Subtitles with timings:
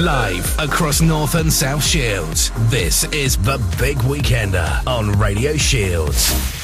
[0.00, 2.50] Live across North and South Shields.
[2.70, 6.59] This is the Big Weekender on Radio Shields.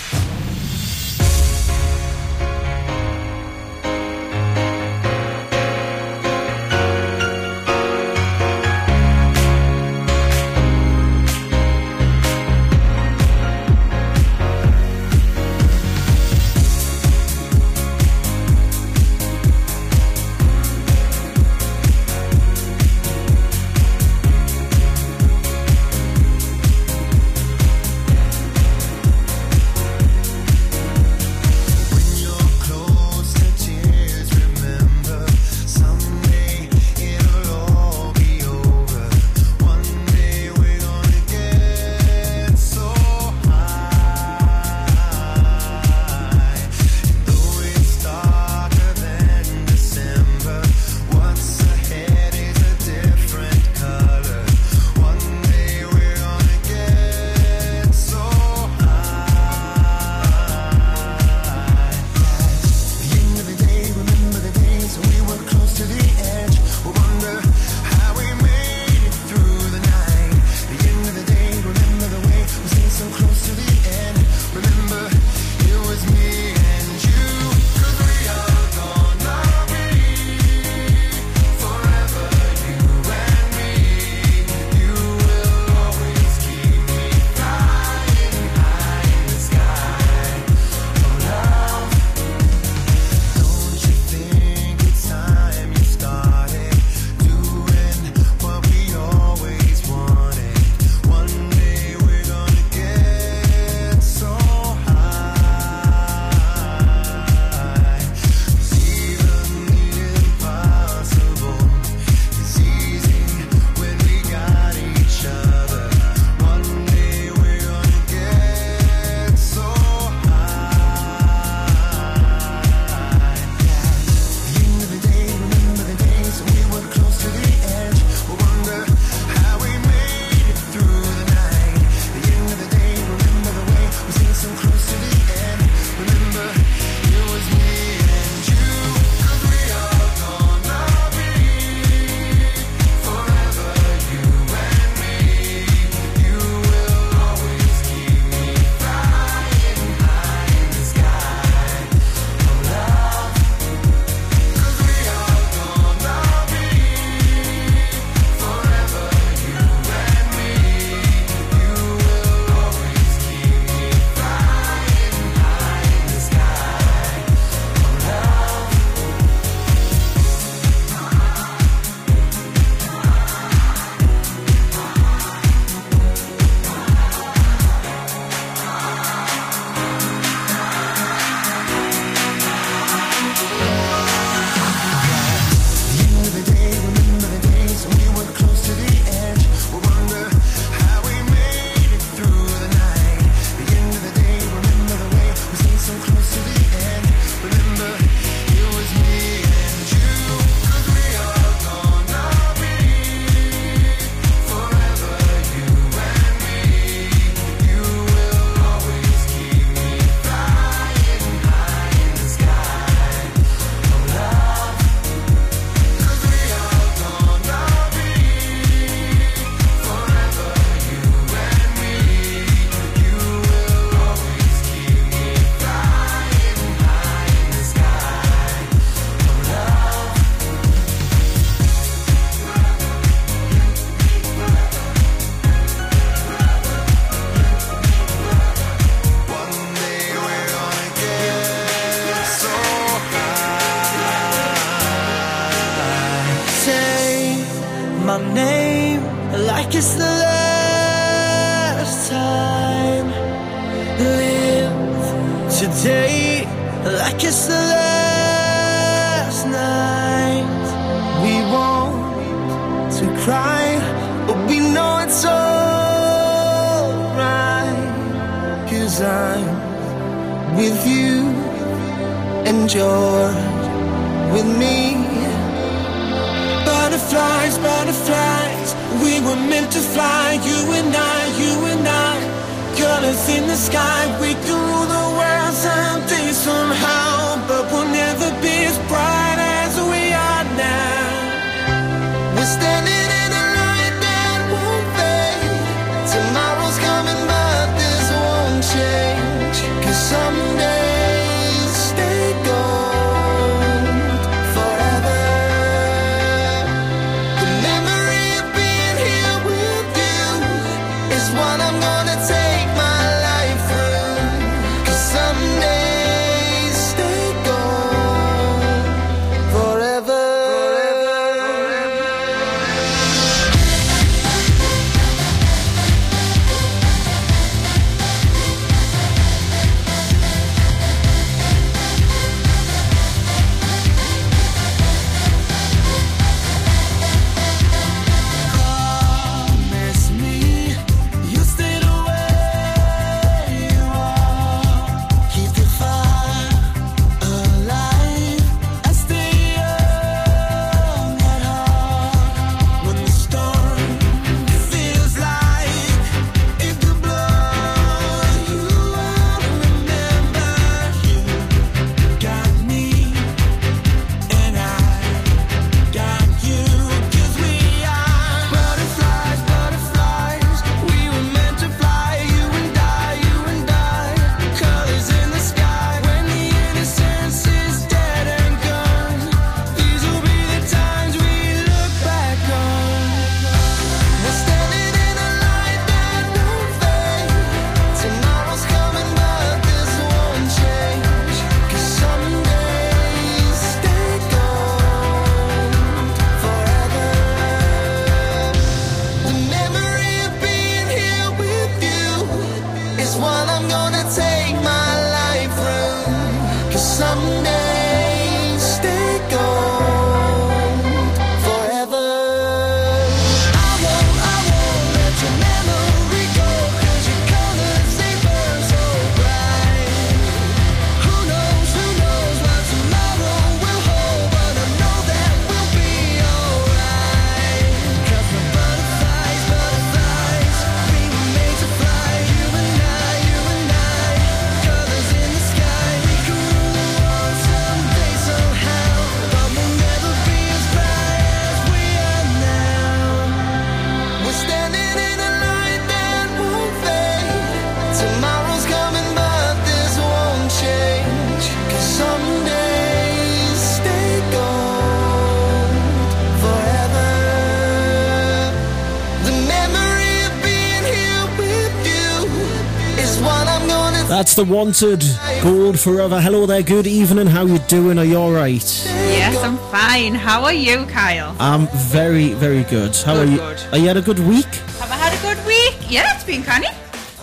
[464.17, 465.05] That's the wanted
[465.43, 466.19] gold forever.
[466.23, 467.27] Hello there, good evening.
[467.27, 467.99] How you doing?
[467.99, 468.65] Are you all right?
[468.87, 470.15] Yes, I'm fine.
[470.15, 471.37] How are you, Kyle?
[471.39, 472.97] I'm very, very good.
[472.97, 473.37] How Good, are you?
[473.37, 473.63] good.
[473.73, 474.47] Are you had a good week?
[474.81, 475.77] Have I had a good week?
[475.93, 476.69] Yeah, it's been canny.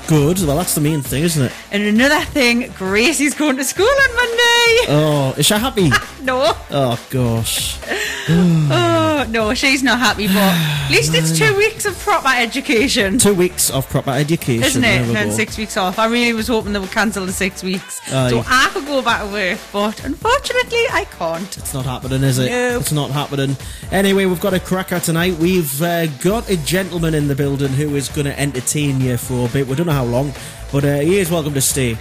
[0.06, 0.38] Good.
[0.46, 1.52] Well, that's the main thing, isn't it?
[1.72, 4.78] And another thing, Gracie's going to school on Monday.
[4.90, 5.90] Oh, is she happy?
[6.22, 7.80] No, oh gosh.
[8.30, 10.28] oh no, she's not happy.
[10.28, 14.64] But at least it's two weeks of proper education, Two weeks of proper education.
[14.64, 15.02] isn't it?
[15.02, 16.00] And then six weeks off.
[16.00, 18.30] I really was hoping they would cancel the six weeks Aye.
[18.30, 19.60] so I could go back to work.
[19.74, 21.58] But unfortunately, I can't.
[21.58, 22.50] It's not happening, is it?
[22.50, 22.80] No.
[22.80, 23.58] It's not happening.
[23.92, 25.38] Anyway, we've got a cracker tonight.
[25.38, 29.48] We've uh, got a gentleman in the building who is going to entertain you for
[29.48, 29.68] a bit.
[29.68, 30.34] We don't know how long,
[30.72, 31.98] but uh, he is welcome to stay.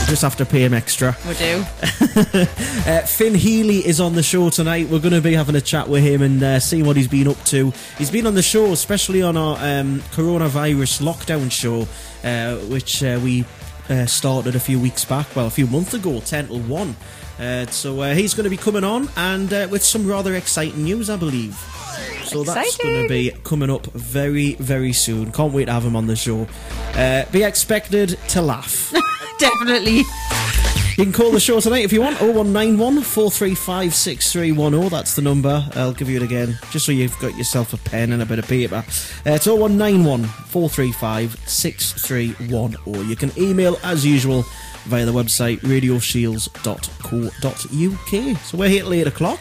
[0.00, 1.16] You just have to pay him extra.
[1.26, 1.64] We do.
[2.80, 4.88] Uh, Finn Healy is on the show tonight.
[4.88, 7.28] We're going to be having a chat with him and uh, seeing what he's been
[7.28, 7.72] up to.
[7.98, 11.86] He's been on the show, especially on our um, coronavirus lockdown show,
[12.24, 13.44] uh, which uh, we
[13.90, 16.96] uh, started a few weeks back, well, a few months ago, 10 till 1.
[17.38, 20.84] Uh, so uh, he's going to be coming on and uh, with some rather exciting
[20.84, 21.54] news, I believe.
[22.24, 25.32] So that's going to be coming up very, very soon.
[25.32, 26.46] Can't wait to have him on the show.
[26.94, 28.92] Uh, be expected to laugh.
[29.40, 30.02] Definitely.
[30.96, 32.20] You can call the show tonight if you want.
[32.20, 34.90] 0191 435 6310.
[34.90, 35.66] That's the number.
[35.74, 38.38] I'll give you it again, just so you've got yourself a pen and a bit
[38.38, 38.84] of paper.
[39.26, 43.08] Uh, it's 0191 435 6310.
[43.08, 44.44] You can email as usual
[44.84, 48.36] via the website radioshields.co.uk.
[48.44, 49.40] So we're here till 8 o'clock.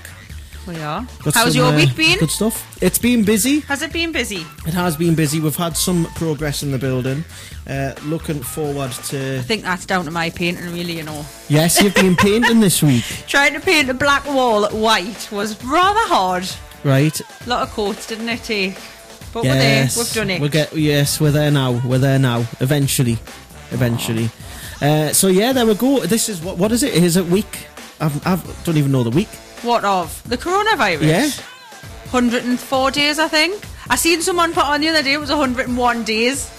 [0.69, 1.01] We are.
[1.23, 2.19] Got How's some, your uh, week been?
[2.19, 2.77] Good stuff.
[2.79, 3.61] It's been busy.
[3.61, 4.45] Has it been busy?
[4.67, 5.39] It has been busy.
[5.39, 7.25] We've had some progress in the building.
[7.67, 9.39] Uh, looking forward to.
[9.39, 11.25] I think that's down to my painting, really, you know.
[11.47, 16.07] Yes, you've been painting this week, Trying to paint a black wall white was rather
[16.07, 16.47] hard.
[16.83, 17.19] right?
[17.19, 18.77] A lot of coats, didn't it take?
[19.33, 20.03] But Yes, we're there.
[20.03, 20.41] We've done it.
[20.41, 21.81] We'll get yes, we're there now.
[21.83, 22.45] We're there now.
[22.59, 23.17] Eventually,
[23.71, 24.29] eventually.
[24.81, 25.99] Uh, so yeah, there we go.
[26.01, 26.93] This is what what is it?
[26.93, 27.67] Is it week?
[27.99, 29.29] I've, I've don't even know the week.
[29.63, 30.21] What of?
[30.29, 31.01] The coronavirus?
[31.07, 31.29] Yeah.
[32.11, 33.63] 104 days, I think.
[33.89, 36.49] I seen someone put on the other day, it was 101 days.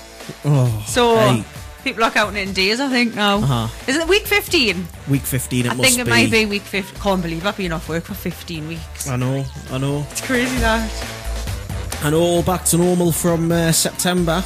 [0.45, 1.45] Oh, So hey,
[1.85, 3.38] people are counting it in days, I think, now.
[3.38, 3.69] Uh-huh.
[3.90, 4.87] Is it week 15?
[5.09, 5.66] week fifteen.
[5.66, 6.11] It I must think it be.
[6.11, 7.00] might be week 15.
[7.00, 9.09] Can't believe I've been off work for 15 weeks.
[9.09, 9.45] I know.
[9.71, 10.07] I know.
[10.11, 10.88] It's crazy that.
[12.04, 14.42] And all back to normal from uh, September.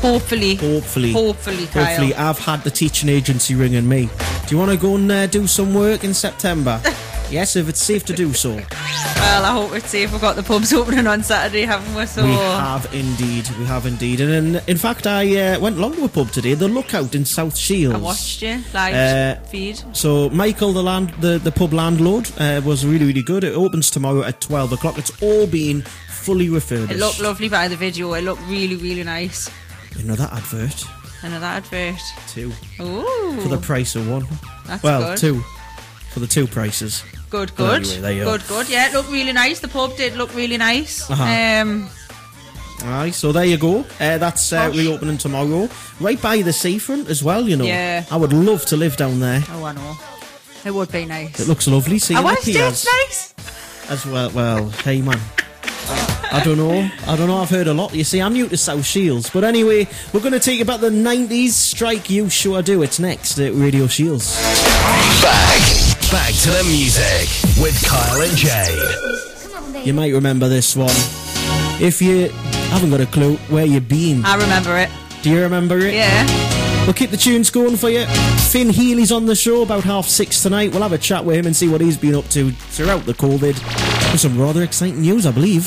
[0.00, 0.56] Hopefully.
[0.56, 1.12] Hopefully.
[1.12, 1.84] Hopefully, Kyle.
[1.86, 4.08] Hopefully, I've had the teaching agency ringing me.
[4.46, 6.80] Do you want to go and uh, do some work in September?
[7.30, 8.50] yes, if it's safe to do so.
[8.54, 10.12] Well, I hope it's safe.
[10.12, 12.06] We've got the pubs opening on Saturday, haven't we?
[12.06, 13.48] So We have indeed.
[13.58, 14.20] We have indeed.
[14.20, 17.24] And in, in fact, I uh, went along to a pub today, the Lookout in
[17.24, 17.96] South Shields.
[17.96, 19.82] I watched you live Uh, feed.
[19.92, 23.44] So Michael, the land, the, the pub landlord, uh, was really really good.
[23.44, 24.98] It opens tomorrow at twelve o'clock.
[24.98, 26.92] It's all been fully refurbished.
[26.92, 28.12] It looked lovely by the video.
[28.14, 29.50] It looked really, really nice.
[29.98, 30.84] Another advert
[31.22, 31.98] Another advert.
[32.28, 33.40] two Ooh.
[33.40, 34.26] for the price of one.
[34.66, 35.18] That's well, good.
[35.18, 35.44] two
[36.16, 37.04] for the two prices.
[37.28, 37.82] Good, good.
[37.82, 38.38] anyway, there you are.
[38.38, 38.70] good, good.
[38.70, 39.60] Yeah, it looked really nice.
[39.60, 41.10] The pub did look really nice.
[41.10, 41.22] Uh-huh.
[41.22, 41.90] Um,
[42.84, 43.80] Aye, so there you go.
[44.00, 45.68] Uh, that's uh, reopening tomorrow,
[46.00, 47.46] right by the seafront as well.
[47.46, 48.04] You know, Yeah.
[48.10, 49.42] I would love to live down there.
[49.50, 49.94] oh, I know.
[50.64, 51.38] It would be nice.
[51.38, 51.98] It looks lovely.
[51.98, 52.56] See I the watched it.
[52.56, 53.34] It's nice.
[53.90, 55.20] As well, well, hey man.
[56.32, 56.88] I don't know.
[57.06, 57.36] I don't know.
[57.36, 57.94] I've heard a lot.
[57.94, 59.28] You see, I'm new to South Shields.
[59.28, 61.50] But anyway, we're going to take about the 90s.
[61.50, 62.82] Strike You Sure Do.
[62.82, 64.34] It's next at Radio Shields.
[65.22, 65.85] Back.
[66.10, 67.28] Back to the music
[67.60, 69.84] with Kyle and Jade.
[69.86, 70.94] You might remember this one.
[71.82, 72.28] If you
[72.70, 74.88] haven't got a clue where you've been, I remember it.
[75.22, 75.94] do you remember it?
[75.94, 76.84] Yeah.
[76.84, 78.06] We'll keep the tunes going for you.
[78.50, 80.70] Finn Healy's on the show about half six tonight.
[80.72, 83.14] We'll have a chat with him and see what he's been up to throughout the
[83.14, 84.12] COVID.
[84.12, 85.66] With some rather exciting news, I believe.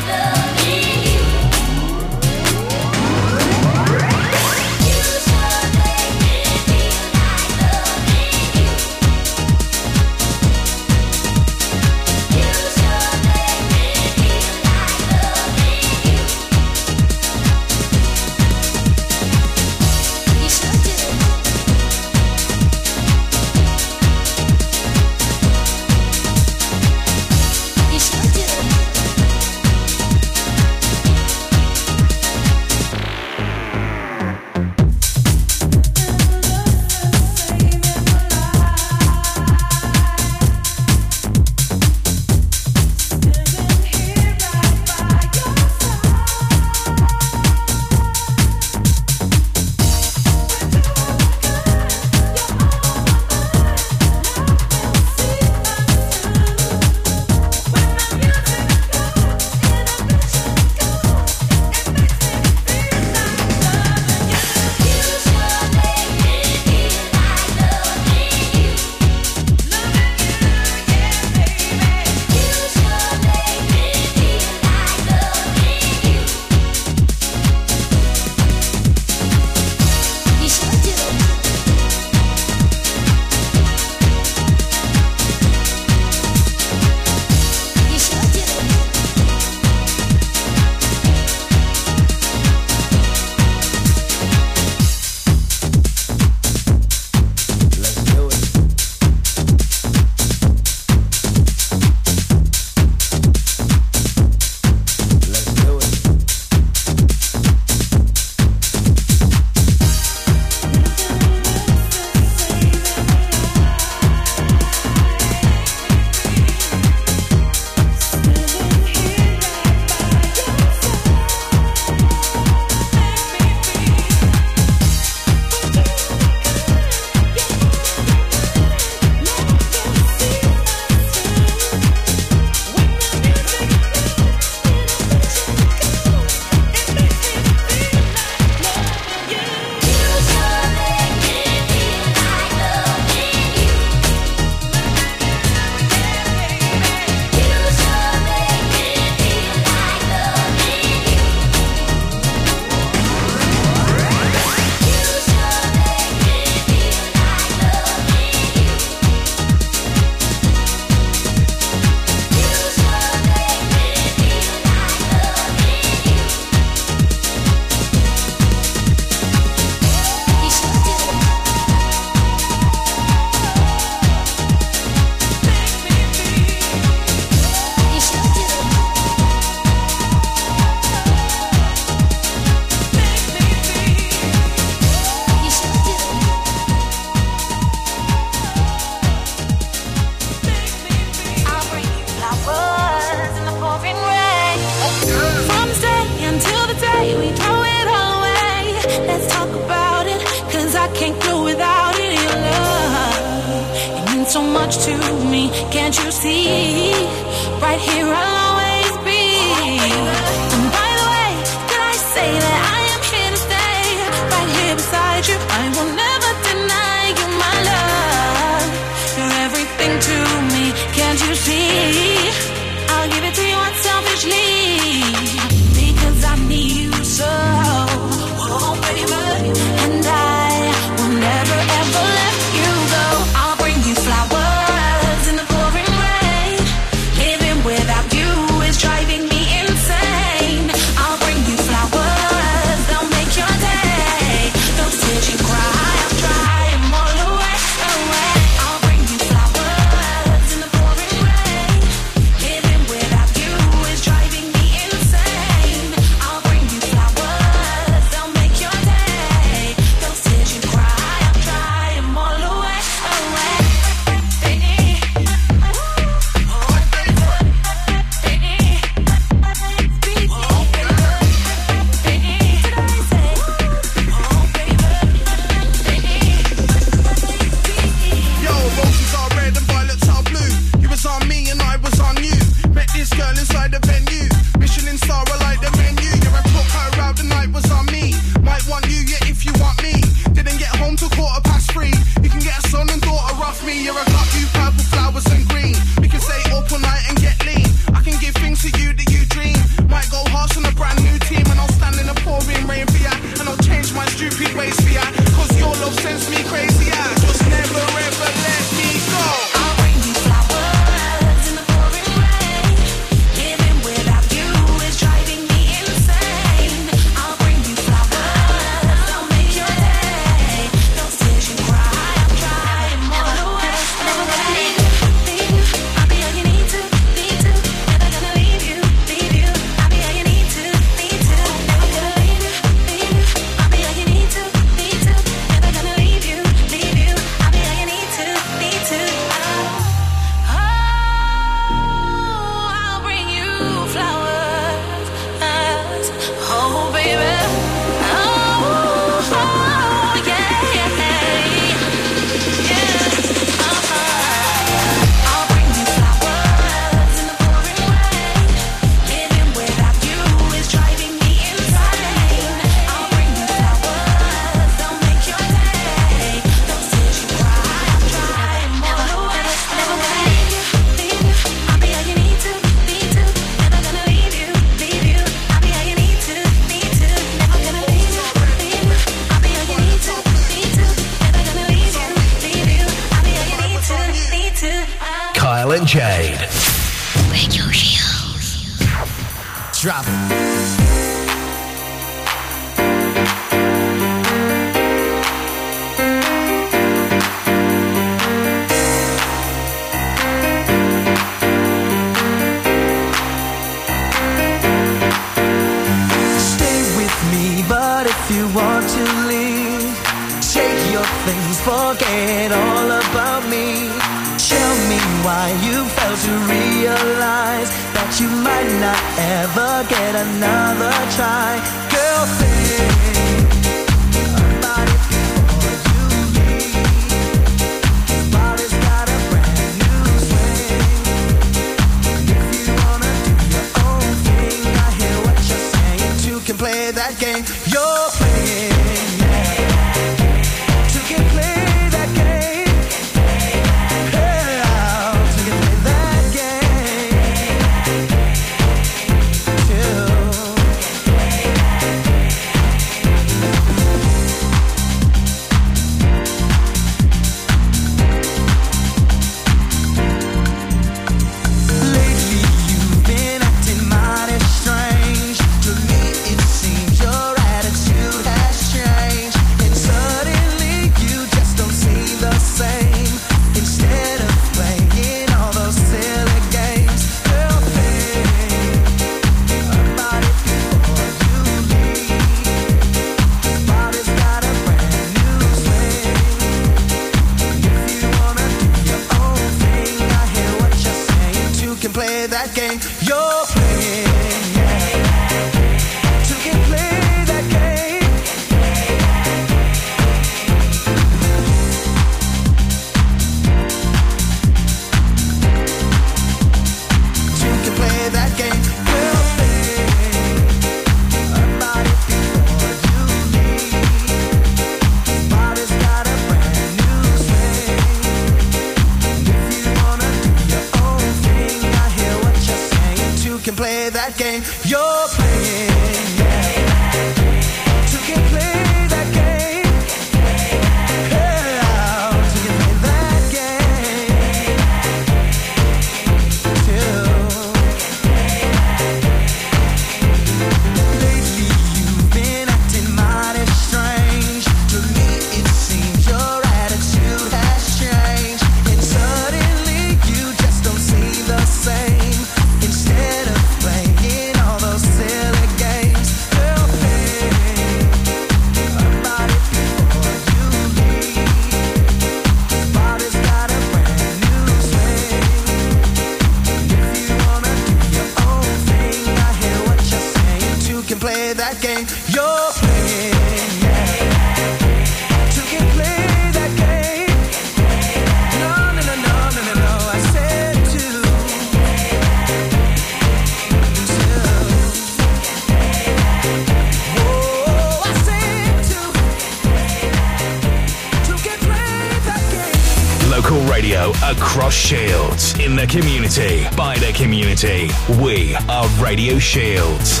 [595.58, 597.68] The community, by the community.
[598.00, 600.00] We are Radio Shields.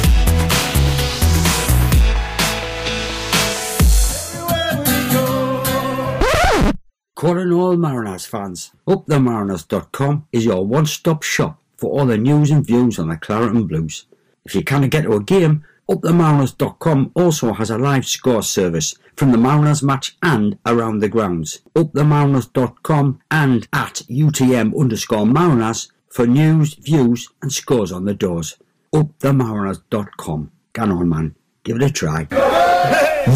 [7.16, 13.00] Calling all Mariners fans, upthemariners.com is your one-stop shop for all the news and views
[13.00, 14.06] on the Claret and Blues.
[14.44, 19.32] If you can't get to a game, upthemariners.com also has a live score service from
[19.32, 21.60] the Mariners match and around the grounds.
[21.74, 28.56] Upthemariners.com and at UTM underscore Mariners for news, views and scores on the doors.
[28.94, 30.50] Upthemariners.com.
[30.72, 32.67] Get on man, give it a try.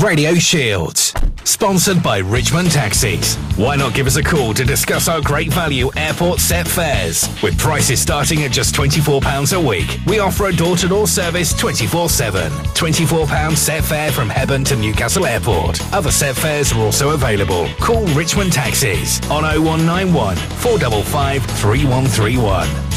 [0.01, 1.13] Radio Shields.
[1.45, 3.35] Sponsored by Richmond Taxis.
[3.57, 7.29] Why not give us a call to discuss our great value airport set fares?
[7.43, 11.53] With prices starting at just £24 a week, we offer a door to door service
[11.53, 12.51] 24 7.
[12.53, 15.81] £24 set fare from Hebburn to Newcastle Airport.
[15.93, 17.69] Other set fares are also available.
[17.81, 22.92] Call Richmond Taxis on 0191 455 3131.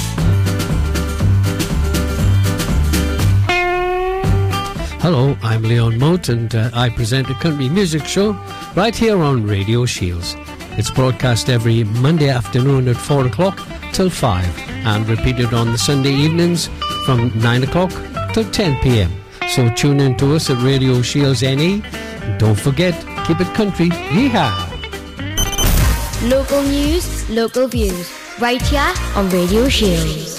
[5.06, 8.32] Hello, I'm Leon Moat and uh, I present a country music show
[8.76, 10.36] right here on Radio Shields.
[10.80, 13.60] It's broadcast every Monday afternoon at 4 o'clock
[13.94, 16.72] till 5 and repeated on the Sunday evenings
[17.06, 17.92] from 9 o'clock
[18.34, 19.12] till 10 pm.
[19.50, 21.84] So tune in to us at Radio Shields NE.
[22.40, 22.96] Don't forget,
[23.28, 23.90] keep it country.
[24.10, 24.52] Yeehaw!
[26.32, 28.12] Local news, local views.
[28.40, 30.35] Right here on Radio Shields.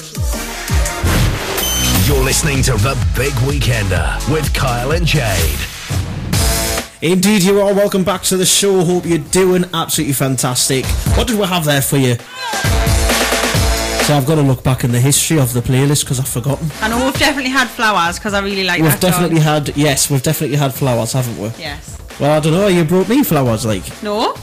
[2.07, 5.59] You're listening to The Big Weekender with Kyle and Jade.
[7.03, 7.75] Indeed, you are.
[7.75, 8.85] Welcome back to the show.
[8.85, 10.87] Hope you're doing absolutely fantastic.
[11.17, 12.15] What did we have there for you?
[14.05, 16.71] So I've got to look back in the history of the playlist because I've forgotten.
[16.81, 19.65] I know we've definitely had flowers because I really like We've that definitely song.
[19.67, 21.49] had yes, we've definitely had flowers, haven't we?
[21.59, 21.99] Yes.
[22.21, 22.69] Well, I don't know.
[22.69, 23.83] You brought me flowers, like.
[24.05, 24.37] No?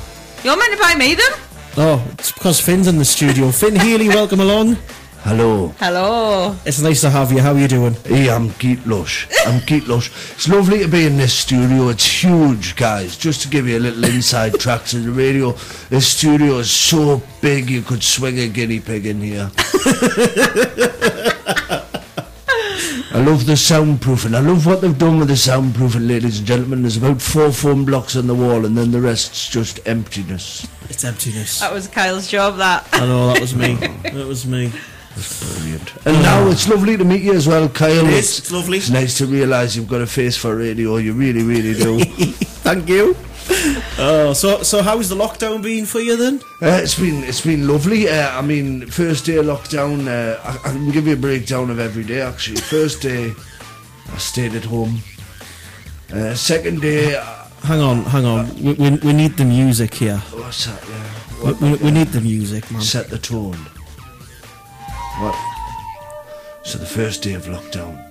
[0.44, 1.32] You're meant to buy me them?
[1.78, 3.52] Oh, it's because Finn's in the studio.
[3.52, 4.76] Finn Healy, welcome along.
[5.24, 5.70] Hello.
[5.80, 6.54] Hello.
[6.66, 7.40] It's nice to have you.
[7.40, 7.94] How are you doing?
[8.04, 9.30] Hey, I'm Geet Lush.
[9.48, 10.10] I'm Geet Lush.
[10.34, 11.88] It's lovely to be in this studio.
[11.88, 13.16] It's huge, guys.
[13.18, 15.54] Just to give you a little inside track to the radio,
[15.90, 19.50] this studio is so big you could swing a guinea pig in here.
[23.16, 24.36] I love the soundproofing.
[24.36, 26.82] I love what they've done with the soundproofing, ladies and gentlemen.
[26.82, 30.68] There's about four foam blocks on the wall, and then the rest's just emptiness.
[30.90, 31.62] It's emptiness.
[31.62, 32.90] That was Kyle's job, that.
[32.92, 33.76] I know that was me.
[33.76, 34.74] That was me.
[35.16, 35.94] Brilliant.
[36.06, 38.06] And now it's lovely to meet you as well, Kyle.
[38.06, 38.40] It is.
[38.40, 38.78] It's lovely.
[38.80, 40.98] It's nice to realise you've got a face for radio.
[40.98, 42.00] You really, really do.
[42.64, 43.16] Thank you.
[44.00, 46.40] Oh, so so how's the lockdown been for you then?
[46.62, 48.08] Uh, it's been it's been lovely.
[48.10, 50.08] Uh, I mean, first day of lockdown.
[50.08, 52.22] Uh, I, I can give you a breakdown of every day.
[52.22, 53.34] Actually, first day,
[54.12, 55.00] I stayed at home.
[56.12, 57.24] Uh, second day, uh,
[57.64, 58.54] Hang on, hang on.
[58.62, 60.18] We, we, we need the music here.
[60.32, 60.84] what's that?
[60.88, 62.82] Yeah, We, what, we, we need the music, man.
[62.82, 63.58] set the tone.
[65.20, 65.36] What?
[66.64, 68.04] So the first day of lockdown,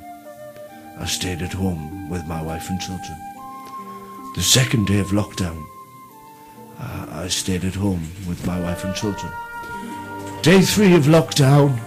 [0.98, 3.18] I stayed at home with my wife and children.
[4.36, 5.64] The second day of lockdown,
[6.78, 9.32] uh, I stayed at home with my wife and children.
[10.42, 11.78] Day three of lockdown,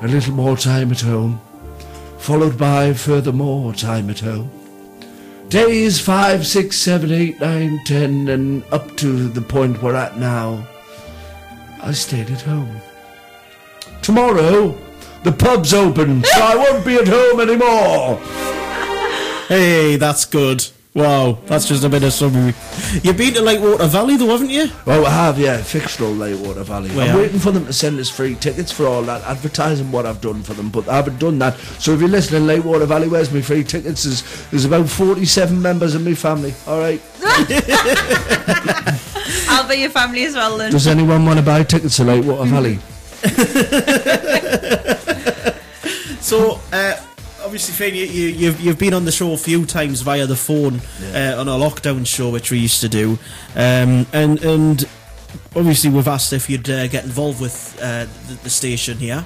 [0.00, 1.40] a little more time at home,
[2.18, 4.50] followed by further more time at home.
[5.48, 10.66] Days five, six, seven, eight, nine, ten, and up to the point we're at now,
[11.82, 12.80] I stayed at home.
[14.02, 14.76] Tomorrow,
[15.24, 18.16] the pub's open, so I won't be at home anymore.
[19.48, 20.66] Hey, that's good.
[20.92, 22.52] Wow, that's just a bit of summary.
[23.04, 24.68] You've been to Lightwater Valley though, haven't you?
[24.84, 26.88] Well, I have, yeah, fictional Lightwater Valley.
[26.90, 27.16] Well, I'm yeah.
[27.16, 30.42] waiting for them to send us free tickets for all that, advertising what I've done
[30.42, 31.56] for them, but I haven't done that.
[31.78, 34.02] So if you're listening, Lightwater Valley, where's my free tickets?
[34.02, 37.00] There's, there's about 47 members of my family, alright?
[39.48, 40.72] I'll be your family as well then.
[40.72, 42.80] Does anyone want to buy tickets to Lightwater Valley?
[46.20, 46.94] So, uh,
[47.42, 50.36] obviously, Finn, you, you, you've, you've been on the show a few times via the
[50.36, 50.80] phone
[51.12, 53.18] uh, on our lockdown show, which we used to do.
[53.56, 54.88] Um, and, and
[55.56, 59.24] obviously, we've asked if you'd uh, get involved with uh, the, the station here.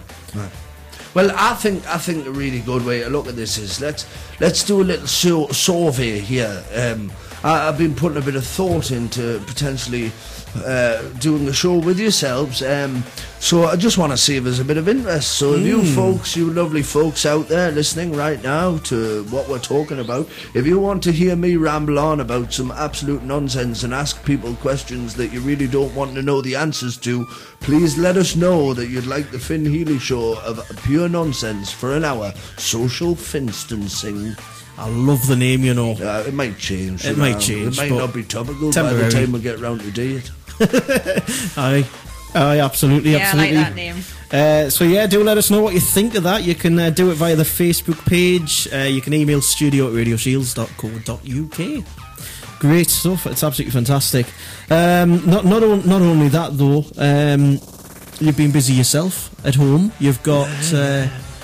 [1.13, 4.07] Well, I think I think a really good way to look at this is let's
[4.41, 6.65] let's do a little sur- survey here.
[6.75, 7.13] Um,
[7.45, 10.11] I, I've been putting a bit of thought into potentially
[10.57, 12.63] uh, doing a show with yourselves.
[12.63, 13.03] Um,
[13.41, 15.33] so I just want to see if there's a bit of interest.
[15.33, 19.59] So if you folks, you lovely folks out there listening right now to what we're
[19.59, 23.93] talking about, if you want to hear me ramble on about some absolute nonsense and
[23.93, 27.27] ask people questions that you really don't want to know the answers to,
[27.61, 31.95] please let us know that you'd like the Finn Healy show of pure nonsense for
[31.95, 32.33] an hour.
[32.57, 34.37] Social finstancing.
[34.77, 35.93] I love the name, you know.
[35.93, 37.05] Uh, it might change.
[37.05, 37.39] It might know.
[37.41, 40.31] change, It might not be topical by the time we get round to do it.
[41.57, 41.87] Aye.
[42.37, 43.57] Aye, absolutely, Yeah, I like absolutely.
[43.63, 43.97] that name.
[44.33, 46.43] Uh, so yeah, do let us know what you think of that.
[46.43, 48.67] You can uh, do it via the Facebook page.
[48.73, 51.85] Uh, you can email studio at radioshields.co.uk.
[52.59, 53.27] Great stuff.
[53.27, 54.27] It's absolutely fantastic.
[54.71, 56.85] Um, not not on, not only that though.
[56.97, 57.61] Um,
[58.21, 59.93] you've been busy yourself at home.
[60.01, 60.49] You've got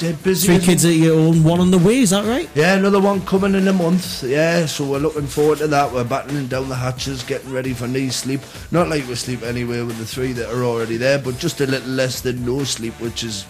[0.00, 0.46] Dead busy.
[0.46, 1.44] three kids at your own.
[1.44, 1.98] One on the way.
[1.98, 2.48] Is that right?
[2.54, 4.22] Yeah, another one coming in a month.
[4.22, 5.92] Yeah, so we're looking forward to that.
[5.92, 8.40] We're battening down the hatches, getting ready for knee sleep.
[8.70, 11.66] Not like we sleep anywhere with the three that are already there, but just a
[11.66, 13.44] little less than no sleep, which is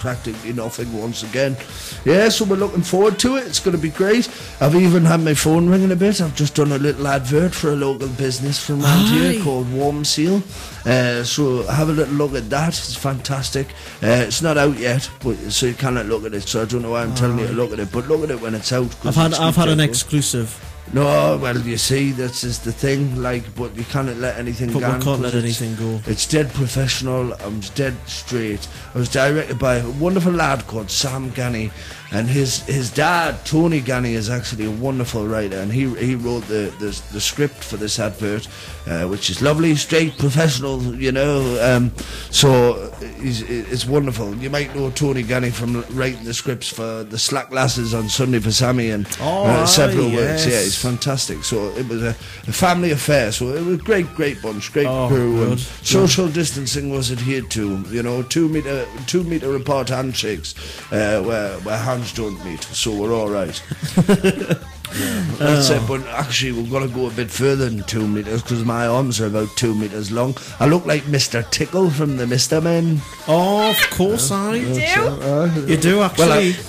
[0.00, 1.56] practically nothing once again.
[2.04, 3.46] Yeah, so we're looking forward to it.
[3.46, 4.28] It's going to be great.
[4.60, 6.20] I've even had my phone ringing a bit.
[6.20, 9.30] I've just done a little advert for a local business from around Aye.
[9.32, 10.42] here called Warm Seal.
[10.84, 12.68] Uh, so have a little look at that.
[12.68, 13.68] It's fantastic.
[14.02, 16.48] Uh, it's not out yet, but so you cannot look at it.
[16.48, 18.30] So I don't know why I'm telling you to look at it, but look at
[18.30, 18.90] it when it's out.
[19.04, 20.48] I've had I've had an exclusive.
[20.92, 23.20] No, well, you see, this is the thing.
[23.20, 24.96] Like, but you cannot let anything But go.
[24.96, 26.00] we can't let anything go.
[26.06, 27.32] It's dead professional.
[27.44, 28.66] I'm dead straight.
[28.94, 31.70] I was directed by a wonderful lad called Sam Ganny,
[32.14, 36.44] and his his dad Tony Ganny is actually a wonderful writer, and he he wrote
[36.48, 38.46] the the, the script for this advert,
[38.86, 40.80] uh, which is lovely, straight, professional.
[40.94, 41.92] You know, um,
[42.30, 44.34] so he's, it's wonderful.
[44.36, 48.38] You might know Tony Ganny from writing the scripts for the Slack Lasses on Sunday
[48.38, 50.46] for Sammy and Oh, uh, several aye, works.
[50.46, 51.44] Yeah, he's fantastic.
[51.44, 53.32] So it was a, a family affair.
[53.32, 55.34] So it was a great, great bunch, great Oh, crew.
[55.36, 55.86] good, And good.
[55.86, 57.82] social distancing was adhered to.
[57.90, 60.54] You know, two meter, two meter apart handshakes,
[60.92, 62.62] uh, where where hands don't meet.
[62.62, 63.60] So we're all right.
[64.96, 65.74] Yeah, that's Oh.
[65.74, 65.88] it.
[65.88, 69.20] But actually, we're going to go a bit further than two meters because my arms
[69.20, 70.36] are about two meters long.
[70.60, 71.42] I look like Mr.
[71.50, 73.00] Tickle from the Mister Men.
[73.26, 75.66] Oh, of course I Do?
[75.72, 76.50] You do Well, actually.
[76.50, 76.62] I, uh,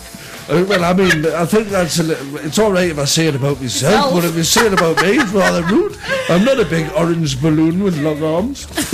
[0.48, 3.36] well, I mean, I think that's a little, it's all right if I say it
[3.36, 5.98] about myself, but if you say it about me, it's rather rude.
[6.30, 8.66] I'm not a big orange balloon with long arms.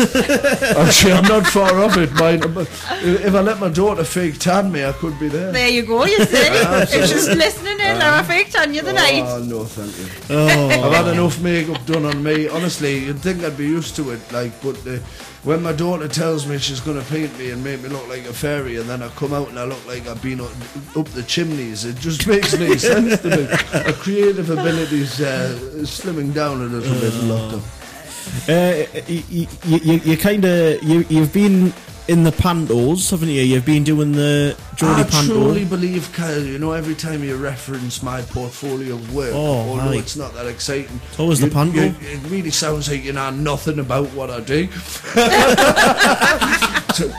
[0.78, 2.14] Actually, I'm not far off it.
[2.14, 5.52] Mine, if I let my daughter fake tan me, I could be there.
[5.52, 6.38] There you go, you see.
[6.38, 9.24] if she's listening in, I'm a fake on you tonight.
[9.26, 10.36] Oh no, thank you.
[10.36, 12.48] oh, I've had enough makeup done on me.
[12.48, 14.32] Honestly, you'd think I'd be used to it.
[14.32, 15.00] Like, but uh,
[15.44, 18.26] when my daughter tells me she's going to paint me and make me look like
[18.26, 20.52] a fairy, and then I come out and I look like I've been up,
[20.96, 23.48] up the chimneys, it just makes no sense to me.
[23.86, 27.78] Our creative abilities uh, slimming down a little bit in lockdown.
[28.48, 31.74] Uh, you, you, you, you kind of you you've been
[32.08, 33.42] in the pantos, haven't you?
[33.44, 35.34] You've been doing the Geordie I panto.
[35.34, 39.92] truly believe, Kyle, you know, every time you reference my portfolio of work, Oh, although
[39.92, 39.98] aye.
[39.98, 41.80] it's not that exciting, It's always the you- panto.
[41.82, 44.68] you- It really sounds like you know nothing about what I do.
[46.94, 47.10] so,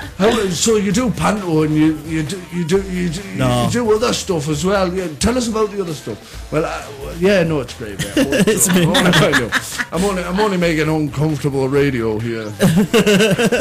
[0.50, 3.64] so you do panto and you, you do you do you do, you- No.
[3.66, 4.92] you do other stuff as well.
[4.92, 6.52] Yeah, tell us about the other stuff.
[6.52, 7.98] Well, I, well yeah, no, it's great.
[7.98, 8.12] Man.
[8.52, 9.50] It's I'm, only, I know.
[9.92, 12.44] I'm only I'm only making uncomfortable radio here.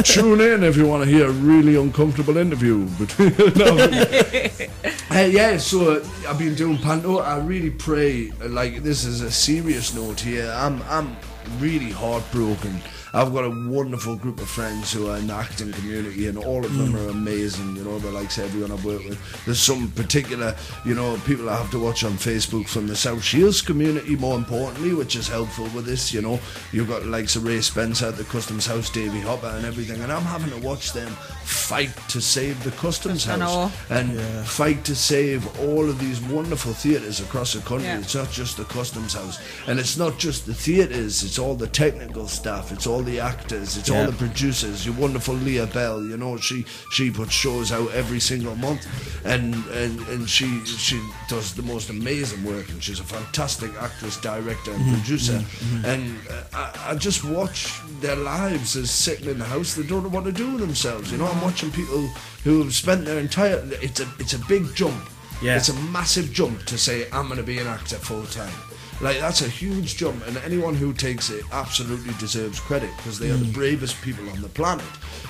[0.03, 3.35] Tune in if you want to hear a really uncomfortable interview between.
[3.55, 3.77] no,
[5.11, 7.19] uh, yeah, so uh, I've been doing panto.
[7.19, 10.51] I really pray, uh, like this is a serious note here.
[10.55, 11.17] I'm I'm
[11.59, 12.81] really heartbroken.
[13.13, 16.63] I've got a wonderful group of friends who are in the acting community, and all
[16.63, 17.05] of them mm.
[17.05, 17.75] are amazing.
[17.75, 19.45] You know, they're like everyone I've worked with.
[19.45, 23.23] There's some particular, you know, people I have to watch on Facebook from the South
[23.23, 26.13] Shields community, more importantly, which is helpful with this.
[26.13, 26.39] You know,
[26.71, 30.23] you've got like Ray Spencer at the Customs House, Davy Hopper, and everything, and I'm
[30.23, 31.11] having to watch them
[31.43, 33.25] fight to save the Customs.
[33.25, 37.87] House and fight to save all of these wonderful theatres across the country.
[37.87, 37.99] Yeah.
[37.99, 41.23] It's not just the Customs House, and it's not just the theatres.
[41.23, 42.71] It's all the technical staff.
[42.71, 43.77] It's all the actors.
[43.77, 44.85] It's all the producers.
[44.85, 46.03] Your wonderful Leah Bell.
[46.03, 48.85] You know she she puts shows out every single month,
[49.25, 52.69] and and and she she does the most amazing work.
[52.69, 54.93] And she's a fantastic actress, director, and mm-hmm.
[54.95, 55.33] producer.
[55.33, 55.75] Mm-hmm.
[55.75, 55.85] Mm-hmm.
[55.85, 59.75] And uh, I, I just watch their lives as sitting in the house.
[59.75, 61.11] They don't know what to do with themselves.
[61.11, 62.07] You know, I'm watching people
[62.43, 63.61] who have spent their entire.
[63.81, 65.09] It's a it's a big jump.
[65.41, 65.57] Yeah.
[65.57, 68.53] It's a massive jump to say I'm going to be an actor full time.
[69.01, 73.31] Like that's a huge jump, and anyone who takes it absolutely deserves credit because they
[73.31, 73.51] are the hmm.
[73.51, 74.85] bravest people on the planet.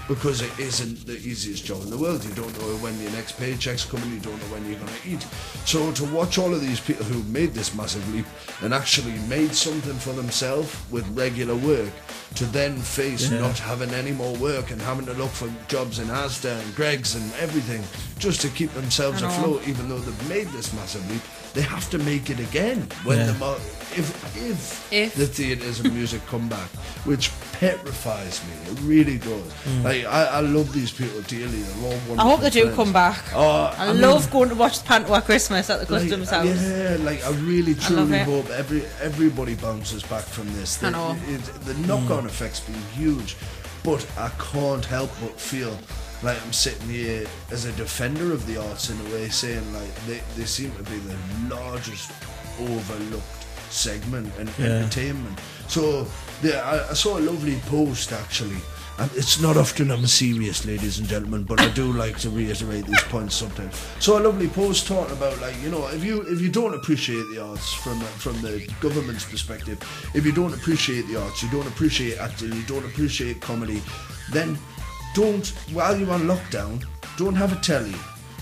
[0.08, 2.26] Because it isn't the easiest job in the world.
[2.26, 4.12] You don't know when your next paycheck's coming.
[4.12, 5.26] You don't know when you're going to eat.
[5.66, 8.26] So to watch all of these people who made this massive leap
[8.62, 11.94] and actually made something for themselves with regular work,
[12.36, 13.40] to then face Yeah.
[13.40, 17.16] not having any more work and having to look for jobs in Asda and Greggs
[17.16, 17.84] and everything
[18.20, 21.22] just to keep themselves afloat, even though they've made this massive leap,
[21.54, 23.28] they have to make it again when Yeah.
[23.28, 23.58] the mo-
[23.98, 25.16] if if, If.
[25.16, 26.70] the theatres and music come back,
[27.04, 28.72] which petrifies me.
[28.72, 29.52] It really does.
[29.66, 29.84] Hmm.
[29.84, 31.62] Like I, I love these people dearly.
[31.62, 32.76] They're all wonderful I hope they do friends.
[32.78, 33.22] come back.
[33.36, 36.04] Oh, I, I mean- love going to watch the Panto at Christmas at the Like,
[36.04, 36.46] Customs House.
[36.48, 38.26] Yeah, like I really truly it.
[38.26, 40.82] hope every everybody bounces back from this.
[40.82, 41.18] I The- know.
[41.28, 42.28] it- the knock-on hmm.
[42.28, 43.36] effects being huge.
[43.84, 45.76] but I can't help but feel
[46.24, 49.94] like I'm sitting here as a defender of the arts in a way, saying like
[50.06, 51.16] they, they seem to be the
[51.56, 52.12] largest
[52.60, 53.24] overlooked
[53.70, 54.66] segment in Yeah.
[54.78, 55.40] entertainment.
[55.68, 56.06] So
[56.44, 58.58] yeah, I, I saw a lovely post actually.
[59.00, 62.86] And it's not often I'm serious, ladies and gentlemen, but I do like to reiterate
[62.86, 63.74] these points sometimes.
[64.00, 67.26] So a lovely post talking about like you know if you if you don't appreciate
[67.34, 69.80] the arts from from the government's perspective,
[70.14, 73.82] if you don't appreciate the arts, you don't appreciate acting, you don't appreciate comedy,
[74.32, 74.58] then
[75.14, 76.84] don't while you're on lockdown,
[77.18, 77.96] don't have a telly.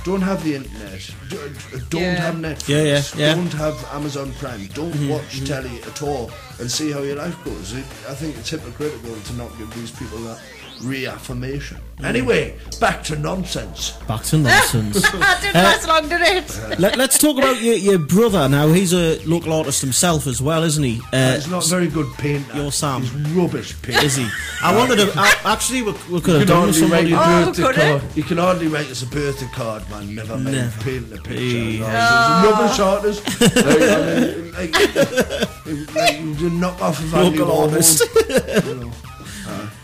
[0.05, 1.01] Don't have the internet.
[1.29, 2.15] d- d- Don't Yeah.
[2.21, 2.69] have Netflix.
[2.69, 3.35] Yeah, yeah, yeah.
[3.35, 4.67] Don't have Amazon Prime.
[4.73, 7.73] Don't Mhm, watch telly at all and see how your life goes.
[7.73, 10.39] It, I think it's hypocritical to not give these people that
[10.81, 11.77] reaffirmation.
[12.03, 13.91] Anyway, back to nonsense.
[14.07, 15.01] Back to nonsense.
[15.11, 16.59] Didn't Uh, last long, did it?
[16.79, 18.69] Let, us talk about your, your brother now.
[18.69, 21.01] He's a local artist himself as well, isn't he?
[21.11, 22.55] Uh, He's not very good painter.
[22.55, 23.01] Your Sam.
[23.01, 24.05] He's rubbish painter.
[24.05, 24.27] Is he?
[24.63, 25.11] I wanted to.
[25.17, 27.11] I, actually, we, we could have You can done hardly with write somebody.
[27.11, 28.15] a Oh, birthday could card.
[28.17, 30.15] You can hardly write us a birthday card, man.
[30.15, 30.81] Never mind Never.
[30.83, 31.43] painting a picture.
[31.43, 32.41] Yeah.
[32.43, 33.41] No, he's a rubbish artist.
[33.41, 38.65] like, I mean, like, like, you do knock off of Andy Local Warhol, artist.
[38.67, 38.91] you know.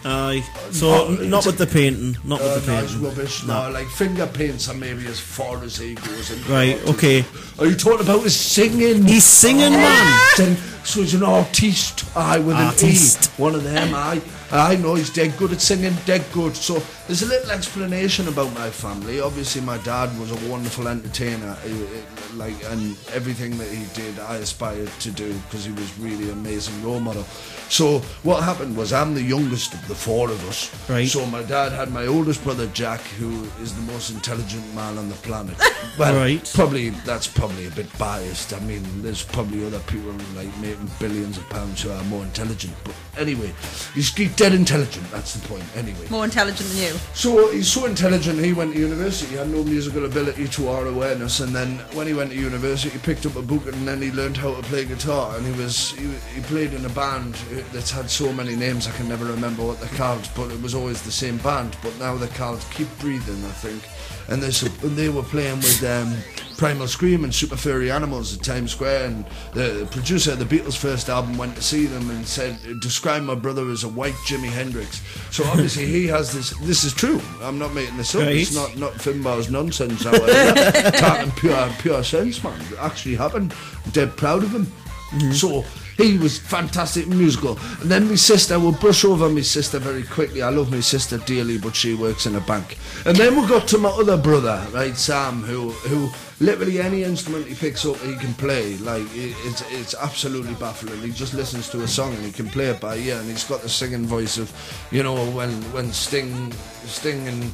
[0.08, 0.44] Aye.
[0.72, 2.16] So, Oh, not with the painting.
[2.24, 3.02] Not Uh, with the no, painting.
[3.04, 3.44] rubbish.
[3.44, 3.64] No.
[3.64, 6.30] No, like finger paints are maybe as far as he goes.
[6.30, 7.26] In Right, okay.
[7.58, 9.04] Are you talking about his singing?
[9.08, 10.58] He's singing, Oh, man.
[10.84, 12.06] so he's an artiste.
[12.16, 13.26] Aye, with Artiste.
[13.26, 13.42] an E.
[13.42, 13.96] One of them.
[13.96, 14.22] Aye.
[14.52, 15.98] I know he's dead good at singing.
[16.06, 16.56] Dead good.
[16.56, 19.20] So there's a little explanation about my family.
[19.20, 21.56] Obviously, my dad was a wonderful entertainer.
[21.64, 25.88] He- he- like, and everything that he did, I aspired to do because he was
[26.00, 27.26] really an amazing role model.
[27.70, 30.70] So what happened was I'm the youngest of the four of us.
[30.90, 31.08] Right.
[31.08, 35.08] So my dad had my oldest brother Jack, who is the most intelligent man on
[35.10, 35.56] the planet.
[35.98, 36.52] Well, Right.
[36.56, 38.52] probably that's probably a bit biased.
[38.54, 42.74] I mean, there's probably other people like making billions of pounds who are more intelligent.
[42.84, 43.54] But anyway,
[43.94, 45.10] he's dead intelligent.
[45.12, 45.64] That's the point.
[45.78, 46.06] Anyway.
[46.10, 46.95] More intelligent than you.
[47.14, 48.40] So he's so intelligent.
[48.44, 49.32] He went to university.
[49.32, 51.40] He had no musical ability to our awareness.
[51.40, 54.12] And then when he went to university, he picked up a book and then he
[54.12, 55.36] learned how to play guitar.
[55.38, 57.36] And he was he, he played in a band
[57.72, 60.30] that's had so many names I can never remember what they're called.
[60.36, 61.76] But it was always the same band.
[61.82, 63.84] But now they're called Keep Breathing, I think.
[64.28, 64.52] And they
[64.88, 66.16] and they were playing with um,
[66.58, 69.06] Primal Scream and Super Furry Animals at Times Square.
[69.06, 73.24] And the producer of the Beatles' first album went to see them and said, "Describe
[73.24, 75.02] my brother as a white Jimi Hendrix."
[75.32, 76.52] So obviously he has this.
[76.62, 77.22] This is true.
[77.42, 78.22] I'm not making this up.
[78.24, 78.78] It's Right.
[78.78, 80.04] not not Finbar's nonsense.
[81.00, 82.60] Talking pure pure sense, man.
[82.72, 83.54] It actually happened.
[83.86, 84.66] I'm dead proud of him.
[85.12, 85.32] Mm-hmm.
[85.34, 85.64] So
[85.98, 87.58] he was fantastic musical.
[87.82, 90.42] And then my sister, we'll brush over my sister very quickly.
[90.42, 92.78] I love my sister dearly, but she works in a bank.
[93.06, 97.48] And then we got to my other brother, right, Sam, who who literally any instrument
[97.48, 98.78] he picks up he can play.
[98.78, 101.02] Like it's it's absolutely baffling.
[101.02, 103.44] He just listens to a song and he can play it by ear, and he's
[103.44, 104.52] got the singing voice of,
[104.92, 106.52] you know, when when Sting
[106.86, 107.52] Sting and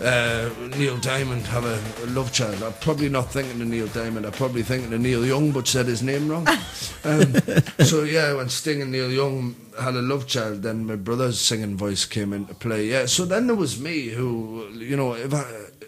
[0.00, 2.62] uh, Neil Diamond have a, a love child.
[2.62, 4.26] I'm probably not thinking of Neil Diamond.
[4.26, 6.46] I'm probably thinking of Neil Young, but said his name wrong.
[7.04, 7.34] um,
[7.80, 11.76] so yeah, when Sting and Neil Young had a love child, then my brother's singing
[11.76, 12.86] voice came into play.
[12.86, 13.06] Yeah.
[13.06, 15.44] So then there was me, who you know, if I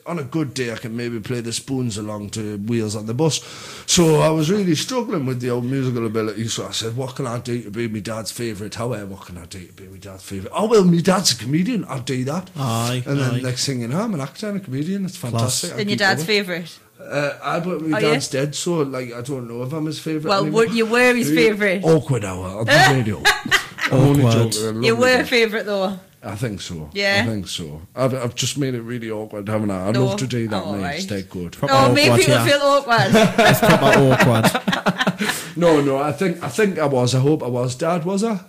[0.07, 3.15] on a good day I can maybe play the spoons along to Wheels on the
[3.15, 3.41] Bus.
[3.87, 6.49] So I was really struggling with the old musical ability.
[6.49, 8.75] So I said, what can I do to be my dad's favourite?
[8.75, 10.53] However, what can I do to be my dad's favourite?
[10.55, 11.85] Oh well, my dad's a comedian.
[11.89, 12.51] I'll do that.
[12.57, 13.41] Aye, And then aye.
[13.41, 15.05] next thing you know, I'm an actor and a comedian.
[15.05, 15.71] It's fantastic.
[15.73, 16.79] I'll Then your dad's favourite.
[17.01, 18.11] Uh, I but my Oh, yeah?
[18.13, 20.31] dad's dead, so like I don't know if I'm his favourite.
[20.33, 20.67] Well, anymore.
[20.67, 21.83] you were his favourite.
[21.83, 23.23] Awkward hour on the radio.
[23.91, 24.53] I'm only Awkward.
[24.53, 25.29] joking, You were dad.
[25.29, 25.99] favourite though.
[26.25, 26.89] I think so.
[26.93, 27.23] Yeah.
[27.25, 27.83] I think so.
[27.97, 29.89] I've, I've just made it really awkward, haven't I?
[29.89, 30.05] I'd No.
[30.07, 30.83] love to do that, Oh, mate.
[30.83, 31.01] right.
[31.03, 31.53] Stay good.
[31.53, 32.45] Proper Oh, make awkward, people yeah.
[32.47, 33.13] feel awkward.
[33.13, 35.29] That's proper awkward.
[35.57, 37.15] No, no, I think I think I was.
[37.15, 37.75] I hope I was.
[37.75, 38.41] Dad, was I?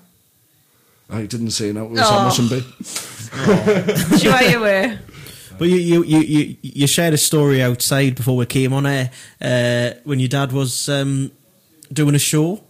[1.10, 1.84] I didn't say that.
[1.86, 2.24] Was I Oh.
[2.24, 4.18] mustn't be.
[4.20, 4.98] sure you were.
[5.58, 9.12] But you, you, you, you, you shared a story outside before we came on air
[9.42, 11.32] uh, when your dad was um,
[11.92, 12.64] doing a show.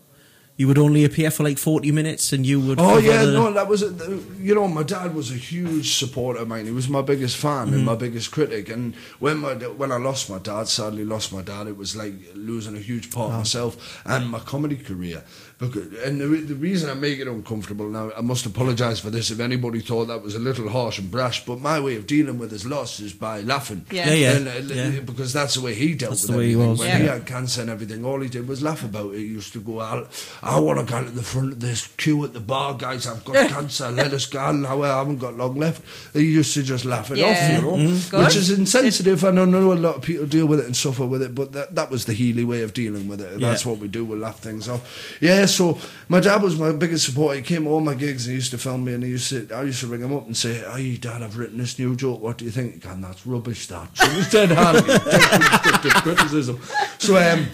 [0.56, 2.80] You would only appear for like 40 minutes and you would.
[2.80, 3.90] Oh yeah, the- no, that was a,
[4.38, 6.66] you know my dad was a huge supporter of mine.
[6.66, 7.74] He was my biggest fan Mm-hmm.
[7.76, 8.70] and my biggest critic.
[8.70, 12.14] And when my when I lost my dad, sadly lost my dad, it was like
[12.36, 15.24] losing a huge part of myself and my comedy career.
[15.68, 19.32] Because, and the, the reason I make it uncomfortable now, I must apologise for this
[19.32, 21.46] if anybody thought that was a little harsh and brash.
[21.46, 23.86] But my way of dealing with his loss is by laughing.
[23.92, 24.10] Yeah.
[24.10, 25.00] Yeah, yeah, And, uh, yeah.
[25.02, 27.26] Because that's the way he dealt That's with the way he was, When he had
[27.26, 29.20] cancer and everything, all he did was laugh about it.
[29.20, 30.10] He used to go out,
[30.42, 33.08] I want to go to the front of this queue at the bar, guys.
[33.08, 33.90] I've got cancer.
[33.92, 34.52] Let us go.
[34.52, 35.82] Now I haven't got long left.
[36.14, 37.28] He used to just laugh it Yeah.
[37.28, 38.26] off, you know, Mhm.
[38.26, 39.24] Which is insensitive.
[39.24, 41.52] And I know a lot of people deal with it and suffer with it, but
[41.54, 43.40] that, that was the Healy way of dealing with it.
[43.40, 43.72] That's Yeah.
[43.72, 44.06] what we do.
[44.06, 45.18] We laugh things off.
[45.22, 45.46] Yeah.
[45.54, 45.78] So
[46.10, 47.38] my dad was my biggest supporter.
[47.38, 49.30] He came to all my gigs and he used to film me and he used
[49.30, 51.96] to, I used to ring him up and say, hey, dad, I've written this new
[51.96, 52.22] joke.
[52.22, 52.86] What do you think?
[52.86, 53.96] And that's rubbish, that.
[53.96, 56.62] So he was dead constructive criticism.
[56.98, 57.48] So, um,